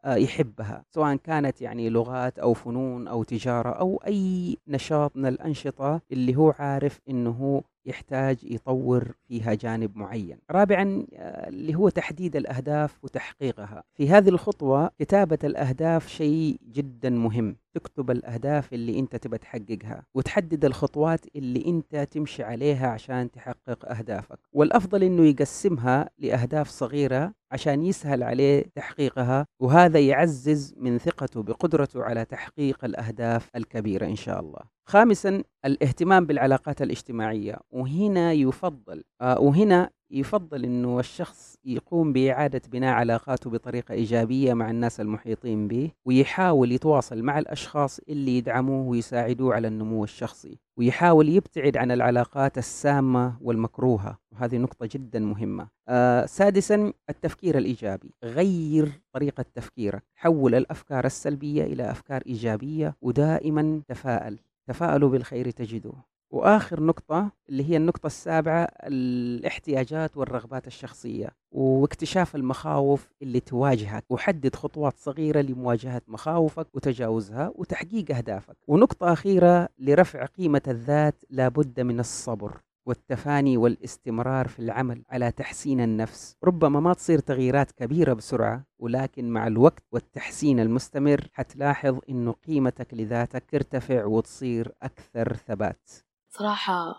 يحبها 0.07 0.85
سواء 0.95 1.16
كانت 1.16 1.62
يعني 1.62 1.90
لغات 1.90 2.38
أو 2.38 2.55
فنون 2.55 3.09
أو 3.09 3.23
تجارة 3.23 3.71
أو 3.71 4.03
أي 4.07 4.57
نشاط 4.69 5.16
من 5.16 5.27
الأنشطة 5.27 6.01
اللي 6.12 6.37
هو 6.37 6.55
عارف 6.59 7.01
إنه 7.09 7.62
يحتاج 7.87 8.38
يطور 8.44 9.12
فيها 9.29 9.55
جانب 9.55 9.96
معين. 9.96 10.38
رابعا 10.51 11.07
آه، 11.14 11.49
اللي 11.49 11.75
هو 11.75 11.88
تحديد 11.88 12.37
الأهداف 12.37 12.99
وتحقيقها. 13.05 13.83
في 13.94 14.11
هذه 14.11 14.29
الخطوة 14.29 14.90
كتابة 14.99 15.38
الأهداف 15.44 16.09
شيء 16.09 16.59
جدا 16.72 17.11
مهم. 17.11 17.57
تكتب 17.75 18.11
الأهداف 18.11 18.72
اللي 18.72 18.99
أنت 18.99 19.16
تبى 19.16 19.38
تحققها 19.38 20.03
وتحدد 20.14 20.64
الخطوات 20.64 21.20
اللي 21.37 21.64
أنت 21.66 21.96
تمشي 22.11 22.42
عليها 22.42 22.88
عشان 22.88 23.31
تحقق 23.31 23.90
أهدافك. 23.90 24.38
والأفضل 24.53 25.03
أنه 25.03 25.27
يقسمها 25.27 26.11
لأهداف 26.18 26.68
صغيرة 26.68 27.33
عشان 27.51 27.83
يسهل 27.83 28.22
عليه 28.22 28.64
تحقيقها 28.75 29.46
وهذا 29.61 29.99
يعزز 30.01 30.75
من 30.77 30.99
ثقته 30.99 31.42
بقدرته 31.42 32.03
على 32.05 32.25
تحقيق 32.25 32.85
الأهداف 32.85 33.51
الكبيرة 33.57 34.07
إن 34.07 34.16
شاء 34.16 34.40
الله. 34.40 34.76
خامسا 34.88 35.42
الاهتمام 35.64 36.27
بالعلاقات 36.27 36.83
الاجتماعية. 36.83 37.57
وهنا 37.70 38.33
يفضل 38.33 39.05
آه 39.20 39.40
وهنا 39.40 39.90
يفضل 40.11 40.64
إنه 40.64 41.01
الشخص 41.01 41.57
يقوم 41.64 42.12
بإعادة 42.12 42.62
بناء 42.72 42.94
علاقاته 42.94 43.51
بطريقة 43.51 43.92
إيجابية 43.92 44.55
مع 44.55 44.70
الناس 44.70 45.01
المحيطين 45.01 45.68
به 45.68 45.90
ويحاول 46.05 46.72
يتواصل 46.72 47.22
مع 47.22 47.38
الأشخاص 47.38 48.01
اللي 48.09 48.38
يدعموه 48.38 48.87
ويساعدوه 48.88 49.55
على 49.55 49.68
النمو 49.68 50.05
الشخصي 50.05 50.59
ويحاول 50.79 51.29
يبتعد 51.29 51.77
عن 51.77 51.90
العلاقات 51.90 52.59
السامة 52.59 53.37
والمكروهة. 53.40 54.18
وهذه 54.33 54.57
نقطة 54.57 54.88
جدا 54.92 55.18
مهمة. 55.20 55.68
آه 55.88 56.27
سادسا 56.27 56.92
التفكير 57.11 57.59
الإيجابي. 57.59 58.14
غير 58.25 58.92
طريقة 59.12 59.44
تفكيرك. 59.55 60.03
حول 60.16 60.55
الأفكار 60.55 61.05
السلبية 61.05 61.64
إلى 61.64 61.90
أفكار 61.90 62.22
إيجابية 62.27 62.96
ودائما 63.03 63.83
تفائل 63.88 64.38
تفاءلوا 64.67 65.09
بالخير 65.09 65.51
تجدوه. 65.51 66.05
وآخر 66.31 66.83
نقطة 66.83 67.31
اللي 67.49 67.71
هي 67.71 67.77
النقطة 67.77 68.07
السابعة 68.07 68.69
الاحتياجات 68.83 70.17
والرغبات 70.17 70.67
الشخصية 70.67 71.29
واكتشاف 71.53 72.37
المخاوف 72.37 73.09
اللي 73.23 73.41
تواجهك. 73.41 74.05
وحدد 74.11 74.55
خطوات 74.55 74.99
صغيرة 74.99 75.41
لمواجهة 75.41 76.03
مخاوفك 76.09 76.67
وتجاوزها 76.75 77.53
وتحقيق 77.55 78.17
أهدافك. 78.17 78.57
ونقطة 78.69 79.13
أخيرة 79.13 79.69
لرفع 79.79 80.25
قيمة 80.25 80.63
الذات 80.69 81.23
لابد 81.31 81.81
من 81.81 82.01
الصبر. 82.01 82.61
والتفاني 82.87 83.57
والاستمرار 83.57 84.49
في 84.49 84.59
العمل 84.59 85.03
على 85.11 85.31
تحسين 85.31 85.81
النفس. 85.81 86.37
ربما 86.44 86.81
ما 86.81 86.94
تصير 86.94 87.18
تغييرات 87.18 87.72
كبيرة 87.72 88.12
بسرعة 88.12 88.64
ولكن 88.79 89.31
مع 89.31 89.46
الوقت 89.46 89.85
والتحسين 89.92 90.61
المستمر 90.61 91.29
حتلاحظ 91.33 91.99
إنه 92.09 92.33
قيمتك 92.33 92.94
لذاتك 92.94 93.44
ترتفع 93.51 94.05
وتصير 94.05 94.72
أكثر 94.83 95.37
ثبات. 95.37 95.90
صراحة 96.31 96.96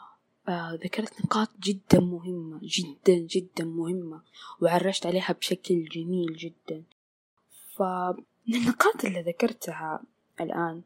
آه 0.48 0.74
ذكرت 0.84 1.22
نقاط 1.26 1.50
جدا 1.60 2.00
مهمة 2.00 2.60
جدا 2.64 3.18
جدا 3.18 3.66
مهمة 3.66 4.22
وعرجت 4.62 5.06
عليها 5.06 5.34
بشكل 5.34 5.86
جميل 5.86 6.36
جدا. 6.36 6.84
فمن 7.76 8.56
النقاط 8.56 9.06
اللي 9.06 9.22
ذكرتها 9.22 10.04
الآن 10.42 10.82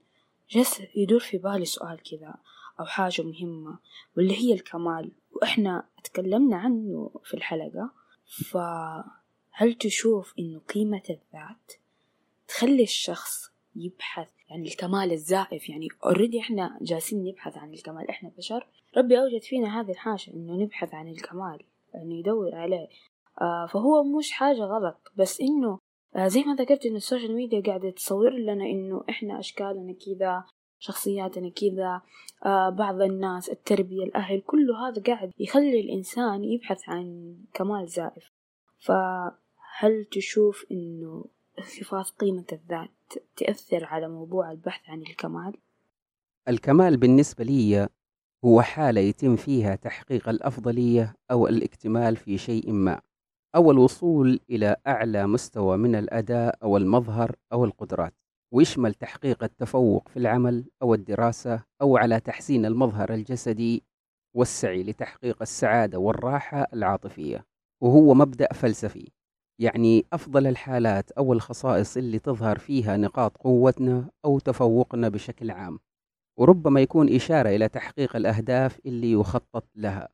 جس 0.52 0.82
يدور 0.96 1.20
في 1.20 1.38
بالي 1.38 1.66
سؤال 1.66 2.00
كذا. 2.04 2.36
أو 2.80 2.86
حاجة 2.86 3.22
مهمة 3.22 3.80
واللي 4.18 4.38
هي 4.38 4.54
الكمال. 4.54 5.12
وإحنا 5.32 5.88
تكلمنا 6.04 6.58
عنه 6.58 7.12
في 7.24 7.34
الحلقة. 7.34 7.92
فهل 8.52 9.74
تشوف 9.80 10.34
إنه 10.40 10.60
قيمة 10.60 11.04
الذات 11.10 11.74
تخلي 12.48 12.84
الشخص 12.84 13.52
يبحث 13.76 14.30
عن 14.52 14.62
الكمال 14.62 15.12
الزائف؟ 15.12 15.70
يعني 15.70 15.88
اوريدي 16.06 16.40
إحنا 16.40 16.80
جالسين 16.82 17.24
نبحث 17.24 17.58
عن 17.58 17.74
الكمال. 17.74 18.10
إحنا 18.10 18.32
بشر. 18.38 18.68
ربي 18.98 19.20
أوجد 19.20 19.42
فينا 19.42 19.82
هذه 19.82 19.92
الحاجة 19.92 20.32
إنه 20.34 20.64
نبحث 20.64 20.94
عن 20.94 21.08
الكمال 21.08 21.64
إنه 21.96 22.16
يدور 22.16 22.56
عليه. 22.56 22.88
آه 23.42 23.66
فهو 23.66 24.04
مش 24.04 24.32
حاجة 24.32 24.62
غلط. 24.62 25.12
بس 25.16 25.42
إنه 25.42 25.80
آه 26.16 26.28
زي 26.28 26.44
ما 26.44 26.56
ذكرت 26.56 26.86
إنه 26.86 26.96
السوشيال 26.96 27.36
ميديا 27.36 27.62
قاعدة 27.62 27.90
تصور 27.90 28.34
لنا 28.34 28.66
إنه 28.66 29.04
إحنا 29.10 29.40
أشكالنا 29.40 29.94
كذا 30.06 30.44
شخصياتنا 30.82 31.50
كذا 31.50 32.02
آه 32.46 32.70
بعض 32.70 33.02
الناس 33.02 33.50
التربية 33.50 34.04
الأهل 34.04 34.42
كله 34.42 34.88
هذا 34.88 35.02
قاعد 35.02 35.32
يخلي 35.40 35.80
الإنسان 35.80 36.44
يبحث 36.44 36.90
عن 36.90 37.36
كمال 37.54 37.88
زائف 37.88 38.32
فهل 38.80 40.06
تشوف 40.12 40.66
إنه 40.72 41.26
صفات 41.64 42.10
قيمة 42.10 42.46
الذات 42.52 42.90
تأثر 43.38 43.86
على 43.86 44.08
موضوع 44.10 44.52
البحث 44.52 44.90
عن 44.90 45.02
الكمال؟ 45.02 45.54
الكمال 46.48 46.98
بالنسبة 46.98 47.44
لي 47.44 47.88
هو 48.46 48.62
حالة 48.62 49.02
يتم 49.02 49.36
فيها 49.36 49.76
تحقيق 49.76 50.30
الأفضلية 50.30 51.16
أو 51.32 51.48
الاكتمال 51.48 52.16
في 52.16 52.38
شيء 52.38 52.72
ما 52.72 53.02
أو 53.56 53.72
الوصول 53.72 54.40
إلى 54.50 54.76
أعلى 54.88 55.28
مستوى 55.28 55.78
من 55.78 55.96
الأداء 55.96 56.58
أو 56.64 56.78
المظهر 56.78 57.36
أو 57.54 57.66
القدرات 57.66 58.14
ويشمل 58.54 58.94
تحقيق 58.94 59.44
التفوق 59.44 60.10
في 60.10 60.18
العمل 60.18 60.66
أو 60.82 60.94
الدراسة 60.94 61.64
أو 61.82 61.98
على 61.98 62.20
تحسين 62.20 62.66
المظهر 62.66 63.14
الجسدي 63.14 63.84
والسعي 64.36 64.84
لتحقيق 64.84 65.42
السعادة 65.42 66.00
والراحة 66.00 66.68
العاطفية 66.74 67.46
وهو 67.84 68.14
مبدأ 68.14 68.54
فلسفي. 68.54 69.12
يعني 69.60 70.06
أفضل 70.14 70.48
الحالات 70.48 71.12
أو 71.12 71.34
الخصائص 71.34 71.98
اللي 71.98 72.20
تظهر 72.20 72.58
فيها 72.58 72.98
نقاط 72.98 73.38
قوتنا 73.38 74.10
أو 74.26 74.40
تفوقنا 74.40 75.10
بشكل 75.10 75.52
عام 75.52 75.80
وربما 76.40 76.82
يكون 76.82 77.16
إشارة 77.16 77.50
إلى 77.50 77.70
تحقيق 77.70 78.16
الأهداف 78.16 78.80
اللي 78.86 79.12
يخطط 79.12 79.66
لها. 79.76 80.10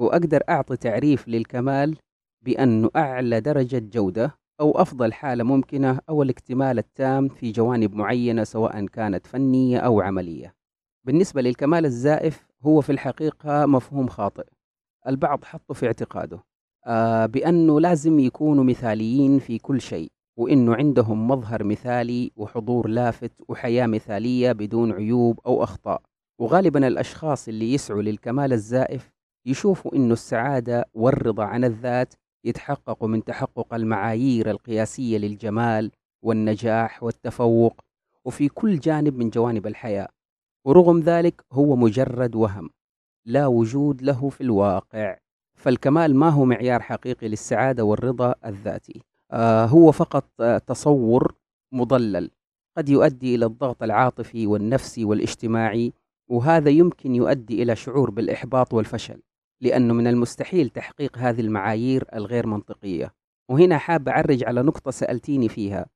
وأقدر 0.00 0.42
أعطي 0.48 0.76
تعريف 0.76 1.28
للكمال 1.28 1.96
بأنه 2.44 2.90
أعلى 2.96 3.40
درجة 3.40 3.78
جودة 3.78 4.38
أو 4.60 4.70
أفضل 4.70 5.12
حالة 5.12 5.44
ممكنة 5.44 6.00
أو 6.08 6.22
الاكتمال 6.22 6.78
التام 6.78 7.28
في 7.28 7.52
جوانب 7.52 7.94
معينة 7.94 8.44
سواء 8.44 8.86
كانت 8.86 9.26
فنية 9.26 9.78
أو 9.78 10.00
عملية. 10.00 10.54
بالنسبة 11.06 11.42
للكمال 11.42 11.84
الزائف 11.84 12.46
هو 12.62 12.80
في 12.80 12.92
الحقيقة 12.92 13.66
مفهوم 13.66 14.08
خاطئ. 14.08 14.46
البعض 15.06 15.44
حطه 15.44 15.74
في 15.74 15.86
اعتقاده 15.86 16.44
آه 16.86 17.26
بأنه 17.26 17.80
لازم 17.80 18.18
يكونوا 18.18 18.64
مثاليين 18.64 19.38
في 19.38 19.58
كل 19.58 19.80
شيء 19.80 20.12
وإنه 20.38 20.74
عندهم 20.74 21.28
مظهر 21.28 21.64
مثالي 21.64 22.32
وحضور 22.36 22.88
لافت 22.88 23.32
وحياة 23.48 23.86
مثالية 23.86 24.52
بدون 24.52 24.92
عيوب 24.92 25.40
أو 25.46 25.62
أخطاء. 25.62 26.02
وغالبا 26.40 26.86
الأشخاص 26.86 27.48
اللي 27.48 27.74
يسعوا 27.74 28.02
للكمال 28.02 28.52
الزائف 28.52 29.10
يشوفوا 29.46 29.94
إنه 29.94 30.12
السعادة 30.12 30.84
والرضا 30.94 31.44
عن 31.44 31.64
الذات 31.64 32.14
يتحقق 32.48 33.04
من 33.04 33.24
تحقق 33.24 33.74
المعايير 33.74 34.50
القياسية 34.50 35.18
للجمال 35.18 35.90
والنجاح 36.24 37.02
والتفوق 37.02 37.80
وفي 38.24 38.48
كل 38.48 38.78
جانب 38.78 39.16
من 39.16 39.30
جوانب 39.30 39.66
الحياة. 39.66 40.08
ورغم 40.64 41.00
ذلك 41.00 41.44
هو 41.52 41.76
مجرد 41.76 42.34
وهم 42.34 42.70
لا 43.26 43.46
وجود 43.46 44.02
له 44.02 44.28
في 44.28 44.40
الواقع. 44.40 45.18
فالكمال 45.54 46.16
ما 46.16 46.28
هو 46.28 46.44
معيار 46.44 46.82
حقيقي 46.82 47.28
للسعادة 47.28 47.84
والرضا 47.84 48.34
الذاتي. 48.46 49.02
آه 49.32 49.66
هو 49.66 49.92
فقط 49.92 50.24
آه 50.40 50.58
تصور 50.58 51.34
مضلل 51.72 52.30
قد 52.76 52.88
يؤدي 52.88 53.34
إلى 53.34 53.46
الضغط 53.46 53.82
العاطفي 53.82 54.46
والنفسي 54.46 55.04
والاجتماعي 55.04 55.92
وهذا 56.30 56.70
يمكن 56.70 57.14
يؤدي 57.14 57.62
إلى 57.62 57.76
شعور 57.76 58.10
بالإحباط 58.10 58.74
والفشل. 58.74 59.20
لأنه 59.60 59.94
من 59.94 60.06
المستحيل 60.06 60.68
تحقيق 60.68 61.18
هذه 61.18 61.40
المعايير 61.40 62.04
الغير 62.14 62.46
منطقية. 62.46 63.14
وهنا 63.50 63.78
حاب 63.78 64.08
أعرج 64.08 64.44
على 64.44 64.62
نقطة 64.62 64.90
سألتيني 64.90 65.48
فيها 65.48 65.86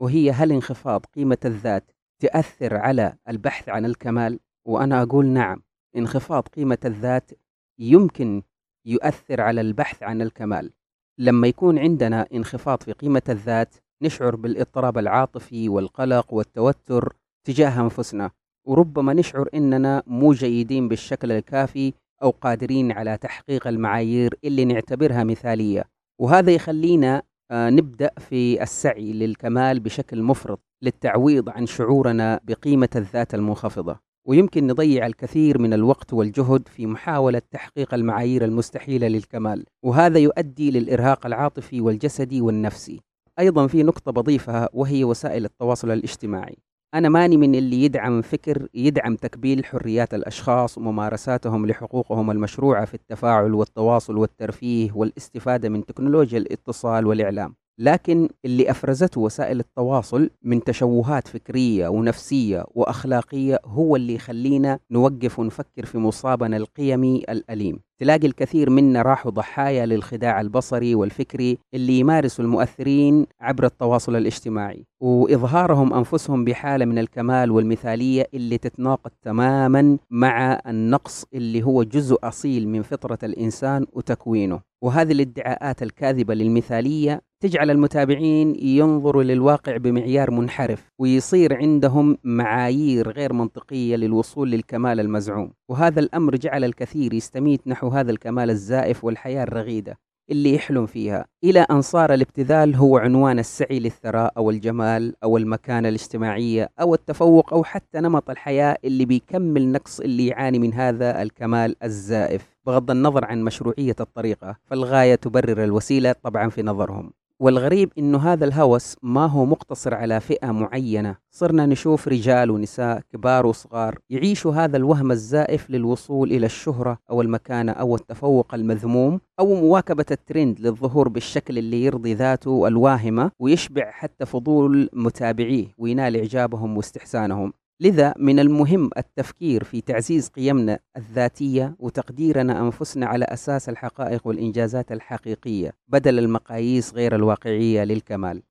وهي 0.00 0.30
هل 0.30 0.52
انخفاض 0.52 1.06
قيمة 1.06 1.38
الذات 1.44 1.90
تأثر 2.18 2.76
على 2.76 3.16
البحث 3.28 3.68
عن 3.68 3.84
الكمال؟ 3.84 4.40
وأنا 4.64 5.02
أقول 5.02 5.26
نعم 5.26 5.62
انخفاض 5.96 6.48
قيمة 6.48 6.78
الذات 6.84 7.30
يمكن 7.78 8.42
يؤثر 8.86 9.40
على 9.40 9.60
البحث 9.60 10.02
عن 10.02 10.22
الكمال. 10.22 10.72
لما 11.18 11.48
يكون 11.48 11.78
عندنا 11.78 12.26
انخفاض 12.34 12.82
في 12.82 12.92
قيمة 12.92 13.22
الذات 13.28 13.74
نشعر 14.02 14.36
بالاضطراب 14.36 14.98
العاطفي 14.98 15.68
والقلق 15.68 16.34
والتوتر 16.34 17.16
تجاه 17.44 17.80
أنفسنا. 17.80 18.30
وربما 18.66 19.12
نشعر 19.12 19.48
إننا 19.54 20.02
مو 20.06 20.32
جيدين 20.32 20.88
بالشكل 20.88 21.32
الكافي 21.32 21.92
أو 22.22 22.30
قادرين 22.30 22.92
على 22.92 23.16
تحقيق 23.16 23.66
المعايير 23.66 24.34
اللي 24.44 24.64
نعتبرها 24.64 25.24
مثالية. 25.24 25.84
وهذا 26.20 26.50
يخلينا 26.52 27.22
آه، 27.50 27.70
نبدأ 27.70 28.10
في 28.18 28.62
السعي 28.62 29.12
للكمال 29.12 29.80
بشكل 29.80 30.22
مفرط 30.22 30.60
للتعويض 30.82 31.48
عن 31.48 31.66
شعورنا 31.66 32.40
بقيمة 32.44 32.88
الذات 32.96 33.34
المنخفضة. 33.34 34.00
ويمكن 34.28 34.66
نضيع 34.66 35.06
الكثير 35.06 35.58
من 35.58 35.72
الوقت 35.72 36.12
والجهد 36.12 36.68
في 36.68 36.86
محاولة 36.86 37.42
تحقيق 37.50 37.94
المعايير 37.94 38.44
المستحيلة 38.44 39.08
للكمال. 39.08 39.64
وهذا 39.82 40.18
يؤدي 40.18 40.70
للإرهاق 40.70 41.26
العاطفي 41.26 41.80
والجسدي 41.80 42.40
والنفسي. 42.40 43.00
أيضا 43.38 43.66
في 43.66 43.82
نقطة 43.82 44.12
بضيفها 44.12 44.68
وهي 44.72 45.04
وسائل 45.04 45.44
التواصل 45.44 45.90
الاجتماعي. 45.90 46.56
أنا 46.94 47.08
ماني 47.08 47.36
من 47.36 47.54
اللي 47.54 47.84
يدعم 47.84 48.22
فكر 48.22 48.68
يدعم 48.74 49.16
تكبيل 49.16 49.64
حريات 49.64 50.14
الأشخاص 50.14 50.78
وممارساتهم 50.78 51.66
لحقوقهم 51.66 52.30
المشروعة 52.30 52.84
في 52.84 52.94
التفاعل 52.94 53.54
والتواصل 53.54 54.16
والترفيه 54.16 54.92
والاستفادة 54.92 55.68
من 55.68 55.86
تكنولوجيا 55.86 56.38
الاتصال 56.38 57.06
والإعلام. 57.06 57.54
لكن 57.78 58.28
اللي 58.44 58.70
أفرزته 58.70 59.20
وسائل 59.20 59.60
التواصل 59.60 60.30
من 60.42 60.64
تشوهات 60.64 61.28
فكرية 61.28 61.88
ونفسية 61.88 62.64
وأخلاقية 62.74 63.58
هو 63.64 63.96
اللي 63.96 64.14
يخلينا 64.14 64.78
نوقف 64.90 65.38
ونفكر 65.38 65.86
في 65.86 65.98
مصابنا 65.98 66.56
القيمي 66.56 67.24
الأليم. 67.28 67.80
تلاقي 68.02 68.26
الكثير 68.26 68.70
منا 68.70 69.02
راحوا 69.02 69.30
ضحايا 69.30 69.86
للخداع 69.86 70.40
البصري 70.40 70.94
والفكري 70.94 71.58
اللي 71.74 71.98
يمارسوا 71.98 72.44
المؤثرين 72.44 73.26
عبر 73.40 73.64
التواصل 73.64 74.16
الاجتماعي. 74.16 74.86
وإظهارهم 75.00 75.94
أنفسهم 75.94 76.44
بحالة 76.44 76.84
من 76.84 76.98
الكمال 76.98 77.50
والمثالية 77.50 78.26
اللي 78.34 78.58
تتناقض 78.58 79.10
تماما 79.22 79.98
مع 80.10 80.60
النقص 80.66 81.24
اللي 81.34 81.62
هو 81.62 81.82
جزء 81.82 82.18
أصيل 82.24 82.68
من 82.68 82.82
فطرة 82.82 83.18
الإنسان 83.22 83.86
وتكوينه. 83.92 84.60
وهذه 84.82 85.12
الادعاءات 85.12 85.82
الكاذبة 85.82 86.34
للمثالية 86.34 87.22
تجعل 87.40 87.70
المتابعين 87.70 88.54
ينظروا 88.58 89.22
للواقع 89.22 89.76
بمعيار 89.76 90.30
منحرف 90.30 90.88
ويصير 90.98 91.56
عندهم 91.56 92.18
معايير 92.24 93.10
غير 93.10 93.32
منطقية 93.32 93.96
للوصول 93.96 94.50
للكمال 94.50 95.00
المزعوم. 95.00 95.52
وهذا 95.68 96.00
الأمر 96.00 96.36
جعل 96.36 96.64
الكثير 96.64 97.14
يستميت 97.14 97.60
نحو 97.66 97.88
هذا 97.92 98.10
الكمال 98.10 98.50
الزائف 98.50 99.04
والحياة 99.04 99.42
الرغيدة 99.42 99.98
اللي 100.30 100.54
يحلم 100.54 100.86
فيها. 100.86 101.26
إلى 101.44 101.60
أن 101.70 101.82
صار 101.82 102.14
الابتذال 102.14 102.74
هو 102.74 102.96
عنوان 102.98 103.38
السعي 103.38 103.78
للثراء 103.78 104.32
أو 104.36 104.50
الجمال 104.50 105.14
أو 105.24 105.36
المكانة 105.36 105.88
الاجتماعية 105.88 106.70
أو 106.80 106.94
التفوق 106.94 107.54
أو 107.54 107.64
حتى 107.64 108.00
نمط 108.00 108.30
الحياة 108.30 108.76
اللي 108.84 109.04
بيكمل 109.04 109.72
نقص 109.72 110.00
اللي 110.00 110.26
يعاني 110.26 110.58
من 110.58 110.74
هذا 110.74 111.22
الكمال 111.22 111.76
الزائف. 111.84 112.56
بغض 112.66 112.90
النظر 112.90 113.24
عن 113.24 113.42
مشروعية 113.42 113.96
الطريقة 114.00 114.56
فالغاية 114.64 115.14
تبرر 115.14 115.64
الوسيلة 115.64 116.12
طبعا 116.12 116.48
في 116.48 116.62
نظرهم. 116.62 117.12
والغريب 117.40 117.92
إنه 117.98 118.18
هذا 118.18 118.44
الهوس 118.44 118.96
ما 119.02 119.26
هو 119.26 119.44
مقتصر 119.44 119.94
على 119.94 120.20
فئة 120.20 120.50
معينة. 120.50 121.16
صرنا 121.30 121.66
نشوف 121.66 122.08
رجال 122.08 122.50
ونساء 122.50 123.00
كبار 123.12 123.46
وصغار 123.46 123.98
يعيشوا 124.10 124.52
هذا 124.52 124.76
الوهم 124.76 125.10
الزائف 125.10 125.70
للوصول 125.70 126.32
إلى 126.32 126.46
الشهرة 126.46 126.98
أو 127.10 127.22
المكانه 127.22 127.72
أو 127.72 127.94
التفوق 127.94 128.54
المذموم 128.54 129.20
أو 129.40 129.54
مواكبة 129.54 130.06
الترند 130.10 130.60
للظهور 130.60 131.08
بالشكل 131.08 131.58
اللي 131.58 131.84
يرضي 131.84 132.14
ذاته 132.14 132.68
الواهمة 132.68 133.30
ويشبع 133.38 133.90
حتى 133.90 134.26
فضول 134.26 134.88
متابعيه 134.92 135.66
وينال 135.78 136.16
إعجابهم 136.16 136.76
واستحسانهم. 136.76 137.52
لذا 137.82 138.14
من 138.16 138.38
المهم 138.38 138.90
التفكير 138.96 139.64
في 139.64 139.80
تعزيز 139.80 140.28
قيمنا 140.28 140.78
الذاتية 140.96 141.76
وتقديرنا 141.78 142.60
أنفسنا 142.60 143.06
على 143.06 143.24
أساس 143.24 143.68
الحقائق 143.68 144.26
والإنجازات 144.26 144.92
الحقيقية 144.92 145.72
بدل 145.88 146.18
المقاييس 146.18 146.94
غير 146.94 147.14
الواقعية 147.14 147.84
للكمال. 147.84 148.42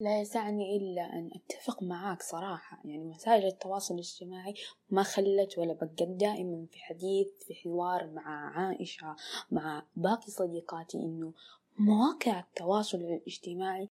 لا 0.00 0.20
يسعني 0.20 0.76
إلا 0.76 1.02
أن 1.02 1.30
أتفق 1.34 1.82
معاك 1.82 2.22
صراحة. 2.22 2.80
يعني 2.84 3.08
وسائل 3.08 3.46
التواصل 3.46 3.94
الاجتماعي 3.94 4.54
ما 4.90 5.02
خلت 5.02 5.58
ولا 5.58 5.72
بقت 5.72 6.02
دائما 6.02 6.66
في 6.70 6.78
حديث 6.78 7.28
في 7.46 7.54
حوار 7.54 8.10
مع 8.14 8.58
عائشة 8.58 9.16
مع 9.50 9.82
باقي 9.96 10.30
صديقاتي 10.30 10.98
إنه 10.98 11.32
مواقع 11.78 12.40
التواصل 12.40 12.98
الاجتماعي 12.98 13.88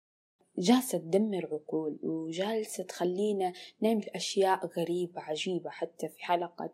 جالسة 0.60 0.98
تدمر 0.98 1.48
عقول 1.52 2.00
وجالسة 2.04 2.84
تخلينا 2.84 3.54
نعمل 3.82 4.10
أشياء 4.10 4.66
غريبة 4.66 5.22
عجيبة. 5.22 5.70
حتى 5.70 6.08
في 6.10 6.24
حلقة 6.24 6.70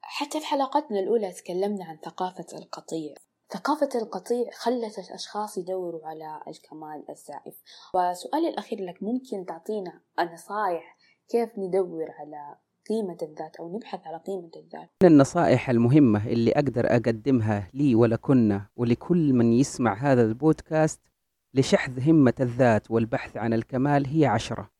حتى 0.00 0.40
في 0.40 0.46
حلقتنا 0.46 1.00
الأولى 1.00 1.32
تكلمنا 1.32 1.84
عن 1.84 1.96
ثقافة 2.04 2.58
القطيع. 2.58 3.14
ثقافة 3.50 3.88
القطيع 3.94 4.50
خلت 4.52 4.98
الأشخاص 4.98 5.58
يدوروا 5.58 6.06
على 6.06 6.40
الكمال 6.48 7.04
الزائف. 7.10 7.54
وسؤالي 7.94 8.48
الأخير 8.48 8.84
لك 8.84 9.02
ممكن 9.02 9.46
تعطينا 9.46 10.00
نصائح 10.34 10.96
كيف 11.28 11.58
ندور 11.58 12.10
على 12.10 12.56
قيمة 12.88 13.16
الذات 13.22 13.56
أو 13.56 13.76
نبحث 13.76 14.06
على 14.06 14.16
قيمة 14.16 14.50
الذات؟ 14.56 14.90
من 15.02 15.08
النصائح 15.08 15.70
المهمة 15.70 16.26
اللي 16.26 16.52
أقدر 16.52 16.86
أقدمها 16.86 17.70
لي 17.74 17.94
ولكنا 17.94 18.66
ولكل 18.76 19.32
من 19.32 19.52
يسمع 19.52 19.94
هذا 19.94 20.22
البودكاست 20.22 21.11
لشحذ 21.54 22.10
همة 22.10 22.34
الذات 22.40 22.90
والبحث 22.90 23.36
عن 23.36 23.52
الكمال 23.52 24.06
هي 24.06 24.26
عشرة. 24.26 24.70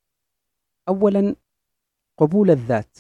أولا 0.89 1.37
قبول 2.18 2.51
الذات. 2.51 2.99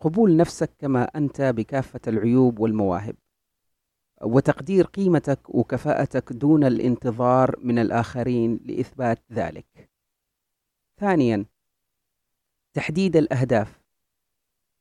قبول 0.00 0.36
نفسك 0.36 0.70
كما 0.78 1.04
أنت 1.04 1.42
بكافة 1.42 2.00
العيوب 2.06 2.58
والمواهب. 2.58 3.16
وتقدير 4.22 4.86
قيمتك 4.86 5.54
وكفاءتك 5.54 6.32
دون 6.32 6.64
الانتظار 6.64 7.56
من 7.58 7.78
الآخرين 7.78 8.60
لإثبات 8.64 9.22
ذلك. 9.32 9.90
ثانيا 11.00 11.46
تحديد 12.74 13.16
الأهداف. 13.16 13.80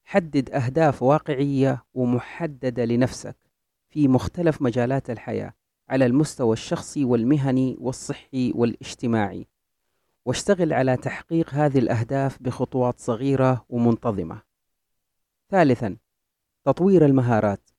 حدد 0.03 0.49
أهداف 0.49 1.03
واقعية 1.03 1.85
ومحددة 1.93 2.85
لنفسك 2.85 3.35
في 3.89 4.07
مختلف 4.07 4.61
مجالات 4.61 5.09
الحياة. 5.09 5.53
على 5.89 6.05
المستوى 6.05 6.53
الشخصي 6.53 7.05
والمهني 7.05 7.77
والصحي 7.79 8.51
والاجتماعي. 8.55 9.47
واشتغل 10.25 10.73
على 10.73 10.97
تحقيق 10.97 11.53
هذه 11.53 11.79
الأهداف 11.79 12.41
بخطوات 12.41 12.99
صغيرة 12.99 13.65
ومنتظمة. 13.69 14.41
ثالثا 15.49 15.97
تطوير 16.63 17.05
المهارات. 17.05 17.69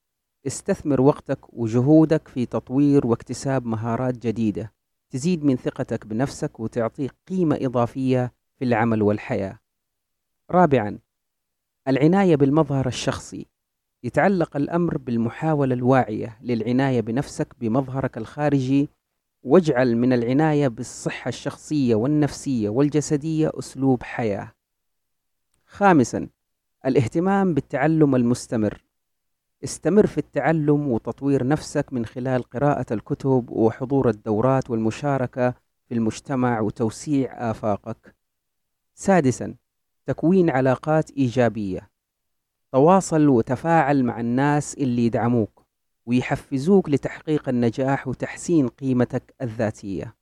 استثمر 0.46 1.00
وقتك 1.00 1.38
وجهودك 1.52 2.28
في 2.28 2.46
تطوير 2.46 3.06
واكتساب 3.06 3.66
مهارات 3.66 4.18
جديدة. 4.18 4.72
تزيد 5.10 5.44
من 5.44 5.56
ثقتك 5.56 6.06
بنفسك 6.06 6.60
وتعطيك 6.60 7.14
قيمة 7.28 7.58
إضافية 7.60 8.32
في 8.58 8.64
العمل 8.64 9.02
والحياة. 9.02 9.58
رابعا 10.50 10.98
العناية 11.88 12.36
بالمظهر 12.36 12.86
الشخصي. 12.86 13.46
يتعلق 14.04 14.56
الأمر 14.56 14.98
بالمحاولة 14.98 15.74
الواعية 15.74 16.38
للعناية 16.42 17.00
بنفسك 17.00 17.54
بمظهرك 17.60 18.18
الخارجي 18.18 18.88
واجعل 19.42 19.96
من 19.96 20.12
العناية 20.12 20.68
بالصحة 20.68 21.28
الشخصية 21.28 21.94
والنفسية 21.94 22.68
والجسدية 22.68 23.50
أسلوب 23.54 24.02
حياة. 24.02 24.52
خامسا 25.66 26.28
الاهتمام 26.86 27.54
بالتعلم 27.54 28.14
المستمر. 28.14 28.84
استمر 29.64 30.06
في 30.06 30.18
التعلم 30.18 30.88
وتطوير 30.88 31.46
نفسك 31.46 31.92
من 31.92 32.06
خلال 32.06 32.42
قراءة 32.42 32.92
الكتب 32.92 33.50
وحضور 33.50 34.08
الدورات 34.08 34.70
والمشاركة 34.70 35.54
في 35.88 35.94
المجتمع 35.94 36.60
وتوسيع 36.60 37.50
آفاقك. 37.50 38.14
سادسا 38.94 39.54
تكوين 40.06 40.50
علاقات 40.50 41.10
إيجابية. 41.10 41.90
تواصل 42.72 43.28
وتفاعل 43.28 44.04
مع 44.04 44.20
الناس 44.20 44.74
اللي 44.74 45.06
يدعموك 45.06 45.66
ويحفزوك 46.06 46.90
لتحقيق 46.90 47.48
النجاح 47.48 48.08
وتحسين 48.08 48.68
قيمتك 48.68 49.34
الذاتية. 49.42 50.16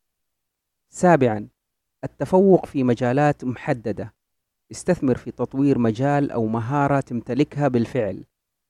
سابعا 0.89 1.49
التفوق 2.05 2.67
في 2.67 2.85
مجالات 2.85 3.45
محددة 3.45 4.15
استثمر 4.71 5.17
في 5.17 5.31
تطوير 5.31 5.79
مجال 5.79 6.31
أو 6.31 6.47
مهارة 6.47 7.01
تمتلكها 7.01 7.69
بالفعل 7.69 8.25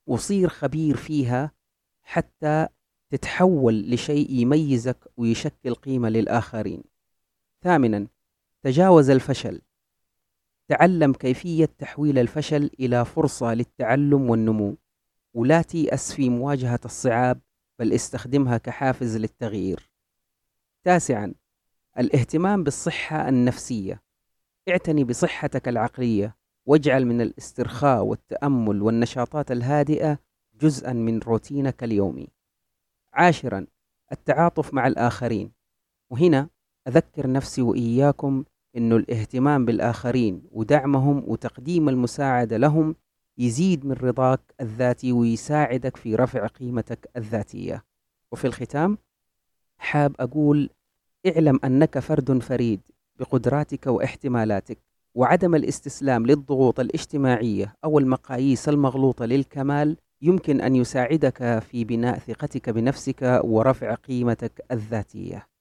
وصير 0.07 0.49
خبير 0.49 0.97
فيها 0.97 1.53
حتى 2.03 2.69
تتحول 3.11 3.91
لشيء 3.91 4.31
يميزك 4.31 5.13
ويشكل 5.17 5.75
قيمة 5.75 6.09
للآخرين. 6.09 6.83
ثامنا 7.63 8.07
تجاوز 8.63 9.11
الفشل 9.11 9.61
تعلم 10.69 11.13
كيفية 11.13 11.69
تحويل 11.79 12.19
الفشل 12.19 12.71
إلى 12.81 13.05
فرصة 13.05 13.55
للتعلم 13.55 14.31
والنمو. 14.31 14.77
ولا 15.35 15.63
تيأس 15.63 16.13
في 16.13 16.31
مواجهة 16.31 16.81
الصعاب 16.85 17.41
بل 17.79 17.93
استخدمها 17.93 18.59
كحافز 18.59 19.17
للتغيير. 19.17 19.91
تاسعا 20.85 21.35
الاهتمام 21.99 22.65
بالصحة 22.65 23.29
النفسية. 23.29 24.03
اعتني 24.69 25.05
بصحتك 25.05 25.69
العقلية 25.69 26.37
واجعل 26.67 27.07
من 27.07 27.21
الاسترخاء 27.21 28.03
والتأمل 28.05 28.83
والنشاطات 28.83 29.53
الهادئة 29.53 30.19
جزءا 30.61 30.93
من 30.93 31.19
روتينك 31.19 31.85
اليومي. 31.85 32.29
عاشرا 33.13 33.67
التعاطف 34.13 34.75
مع 34.75 34.87
الآخرين. 34.87 35.53
وهنا 36.11 36.49
أذكر 36.89 37.33
نفسي 37.33 37.63
وإياكم 37.63 38.45
أنه 38.77 38.97
الاهتمام 38.97 39.65
بالآخرين 39.65 40.43
ودعمهم 40.51 41.23
وتقديم 41.27 41.89
المساعدة 41.89 42.57
لهم 42.57 42.95
يزيد 43.39 43.87
من 43.87 43.93
رضاك 43.93 44.41
الذاتي 44.61 45.13
ويساعدك 45.13 45.97
في 45.97 46.15
رفع 46.15 46.47
قيمتك 46.47 47.11
الذاتية. 47.17 47.85
وفي 48.33 48.47
الختام 48.47 48.99
حاب 49.79 50.15
أقول 50.21 50.71
اعلم 51.27 51.61
أنك 51.65 51.99
فرد 51.99 52.39
فريد 52.39 52.81
بقدراتك 53.21 53.87
واحتمالاتك 53.87 54.79
وعدم 55.15 55.55
الاستسلام 55.55 56.27
للضغوط 56.27 56.81
الاجتماعية 56.81 57.75
أو 57.85 57.99
المقاييس 57.99 58.69
المغلوطة 58.69 59.25
للكمال 59.25 59.97
يمكن 60.23 60.61
أن 60.61 60.77
يساعدك 60.77 61.59
في 61.59 61.85
بناء 61.85 62.19
ثقتك 62.19 62.71
بنفسك 62.71 63.41
ورفع 63.45 63.95
قيمتك 63.95 64.65
الذاتية. 64.73 65.54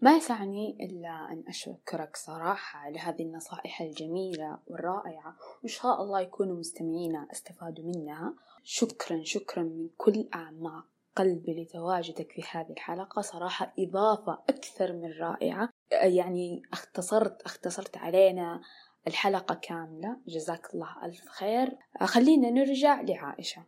ما 0.00 0.16
يسعني 0.16 0.76
إلا 0.80 1.32
أن 1.32 1.44
أشكرك 1.48 2.16
صراحة 2.16 2.90
لهذه 2.90 3.22
النصائح 3.22 3.80
الجميلة 3.80 4.58
والرائعة. 4.66 5.36
وإن 5.62 5.68
شاء 5.68 6.02
الله 6.02 6.20
يكونوا 6.20 6.56
مستمعينا 6.58 7.28
أستفادوا 7.32 7.84
منها. 7.84 8.34
شكرا 8.62 9.22
شكرا 9.24 9.62
من 9.62 9.88
كل 9.96 10.28
أعماق 10.34 10.84
قلبي 11.16 11.62
لتواجدك 11.62 12.32
في 12.32 12.42
هذه 12.50 12.70
الحلقة. 12.70 13.22
صراحة 13.22 13.74
إضافة 13.78 14.32
أكثر 14.48 14.92
من 14.92 15.12
رائعة. 15.12 15.68
يعني 15.92 16.62
اختصرت 16.72 17.42
اختصرت 17.42 17.96
علينا 17.96 18.60
الحلقة 19.06 19.54
كاملة. 19.54 20.16
جزاك 20.26 20.74
الله 20.74 21.04
ألف 21.04 21.28
خير. 21.28 21.78
خلينا 22.00 22.50
نرجع 22.50 23.00
لعائشة. 23.00 23.64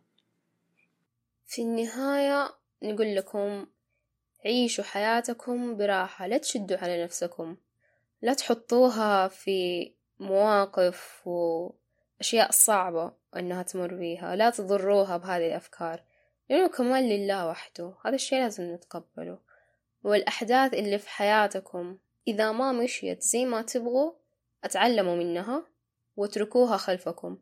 في 1.47 1.61
النهاية 1.61 2.49
نقول 2.83 3.15
لكم 3.15 3.65
عيشوا 4.45 4.83
حياتكم 4.83 5.77
براحة 5.77 6.27
لا 6.27 6.37
تشدوا 6.37 6.77
على 6.77 7.03
نفسكم. 7.03 7.57
لا 8.21 8.33
تحطوها 8.33 9.27
في 9.27 9.91
مواقف 10.19 11.27
وأشياء 11.27 12.51
صعبة 12.51 13.11
أنها 13.35 13.63
تمر 13.63 13.93
بيها. 13.93 14.35
لا 14.35 14.49
تضروها 14.49 15.17
بهذه 15.17 15.47
الأفكار. 15.47 16.03
لأنه 16.49 16.67
كمال 16.67 17.03
لله 17.03 17.47
وحده. 17.47 17.93
هذا 18.05 18.15
الشيء 18.15 18.39
لازم 18.39 18.73
نتقبله. 18.73 19.37
والأحداث 20.03 20.73
اللي 20.73 20.97
في 20.97 21.09
حياتكم 21.09 21.97
إذا 22.27 22.51
ما 22.51 22.71
مشيت 22.71 23.23
زي 23.23 23.45
ما 23.45 23.61
تبغوا 23.61 24.11
أتعلموا 24.63 25.15
منها 25.15 25.63
واتركوها 26.17 26.77
خلفكم. 26.77 27.37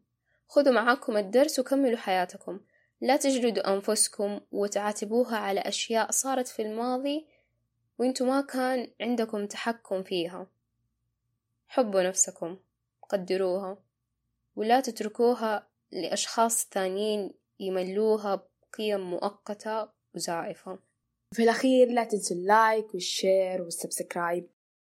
خذوا 0.47 0.73
معاكم 0.73 1.17
الدرس 1.17 1.59
وكملوا 1.59 1.97
حياتكم. 1.97 2.59
لا 3.01 3.17
تجلدوا 3.17 3.73
أنفسكم 3.73 4.39
وتعاتبوها 4.51 5.37
على 5.37 5.59
أشياء 5.59 6.11
صارت 6.11 6.47
في 6.47 6.61
الماضي 6.61 7.27
وانتوا 7.97 8.27
ما 8.27 8.41
كان 8.41 8.87
عندكم 9.01 9.45
تحكم 9.45 10.03
فيها. 10.03 10.47
حبوا 11.67 12.01
نفسكم 12.01 12.57
قدروها 13.09 13.77
ولا 14.55 14.79
تتركوها 14.79 15.67
لأشخاص 15.91 16.67
ثانيين 16.71 17.33
يملوها 17.59 18.47
بقيم 18.73 18.99
مؤقتة 18.99 19.89
وزائفة. 20.15 20.79
في 21.33 21.43
الأخير 21.43 21.87
لا 21.87 22.03
تنسوا 22.03 22.37
ال 22.37 22.49
like 22.49 22.93
وال 22.93 23.13
share 23.13 23.61
وال 23.61 23.76
subscribe. 23.76 24.47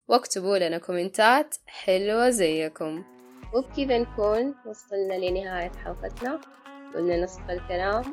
واكتبوا 0.08 0.58
لنا 0.58 0.78
كومنتات 0.78 1.56
حلوة 1.66 2.30
زيكم. 2.30 3.04
وبكذا 3.54 3.97
نكون 3.97 4.56
وصلنا 4.66 5.14
لنهاية 5.14 5.72
حلقتنا. 5.72 6.59
قلنا 6.95 7.23
نصف 7.23 7.49
الكلام 7.49 8.03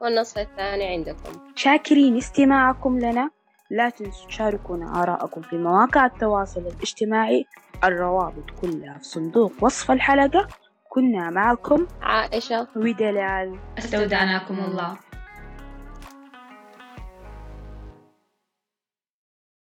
والنصف 0.00 0.38
الثاني 0.38 0.86
عندكم. 0.86 1.52
شاكرين 1.54 2.16
استماعكم 2.16 2.98
لنا. 2.98 3.30
لا 3.70 3.90
تنسوا 3.90 4.28
تشاركونا 4.28 5.02
آراءكم 5.02 5.42
في 5.42 5.56
مواقع 5.56 6.06
التواصل 6.06 6.60
الاجتماعي. 6.60 7.46
الروابط 7.84 8.50
كلها 8.60 8.98
في 8.98 9.04
صندوق 9.04 9.52
وصف 9.60 9.90
الحلقة. 9.90 10.48
كنا 10.88 11.30
معكم 11.30 11.86
عائشة. 12.02 12.68
ودلال. 12.76 13.58
استودعناكم 13.78 14.58
الله. 14.58 14.96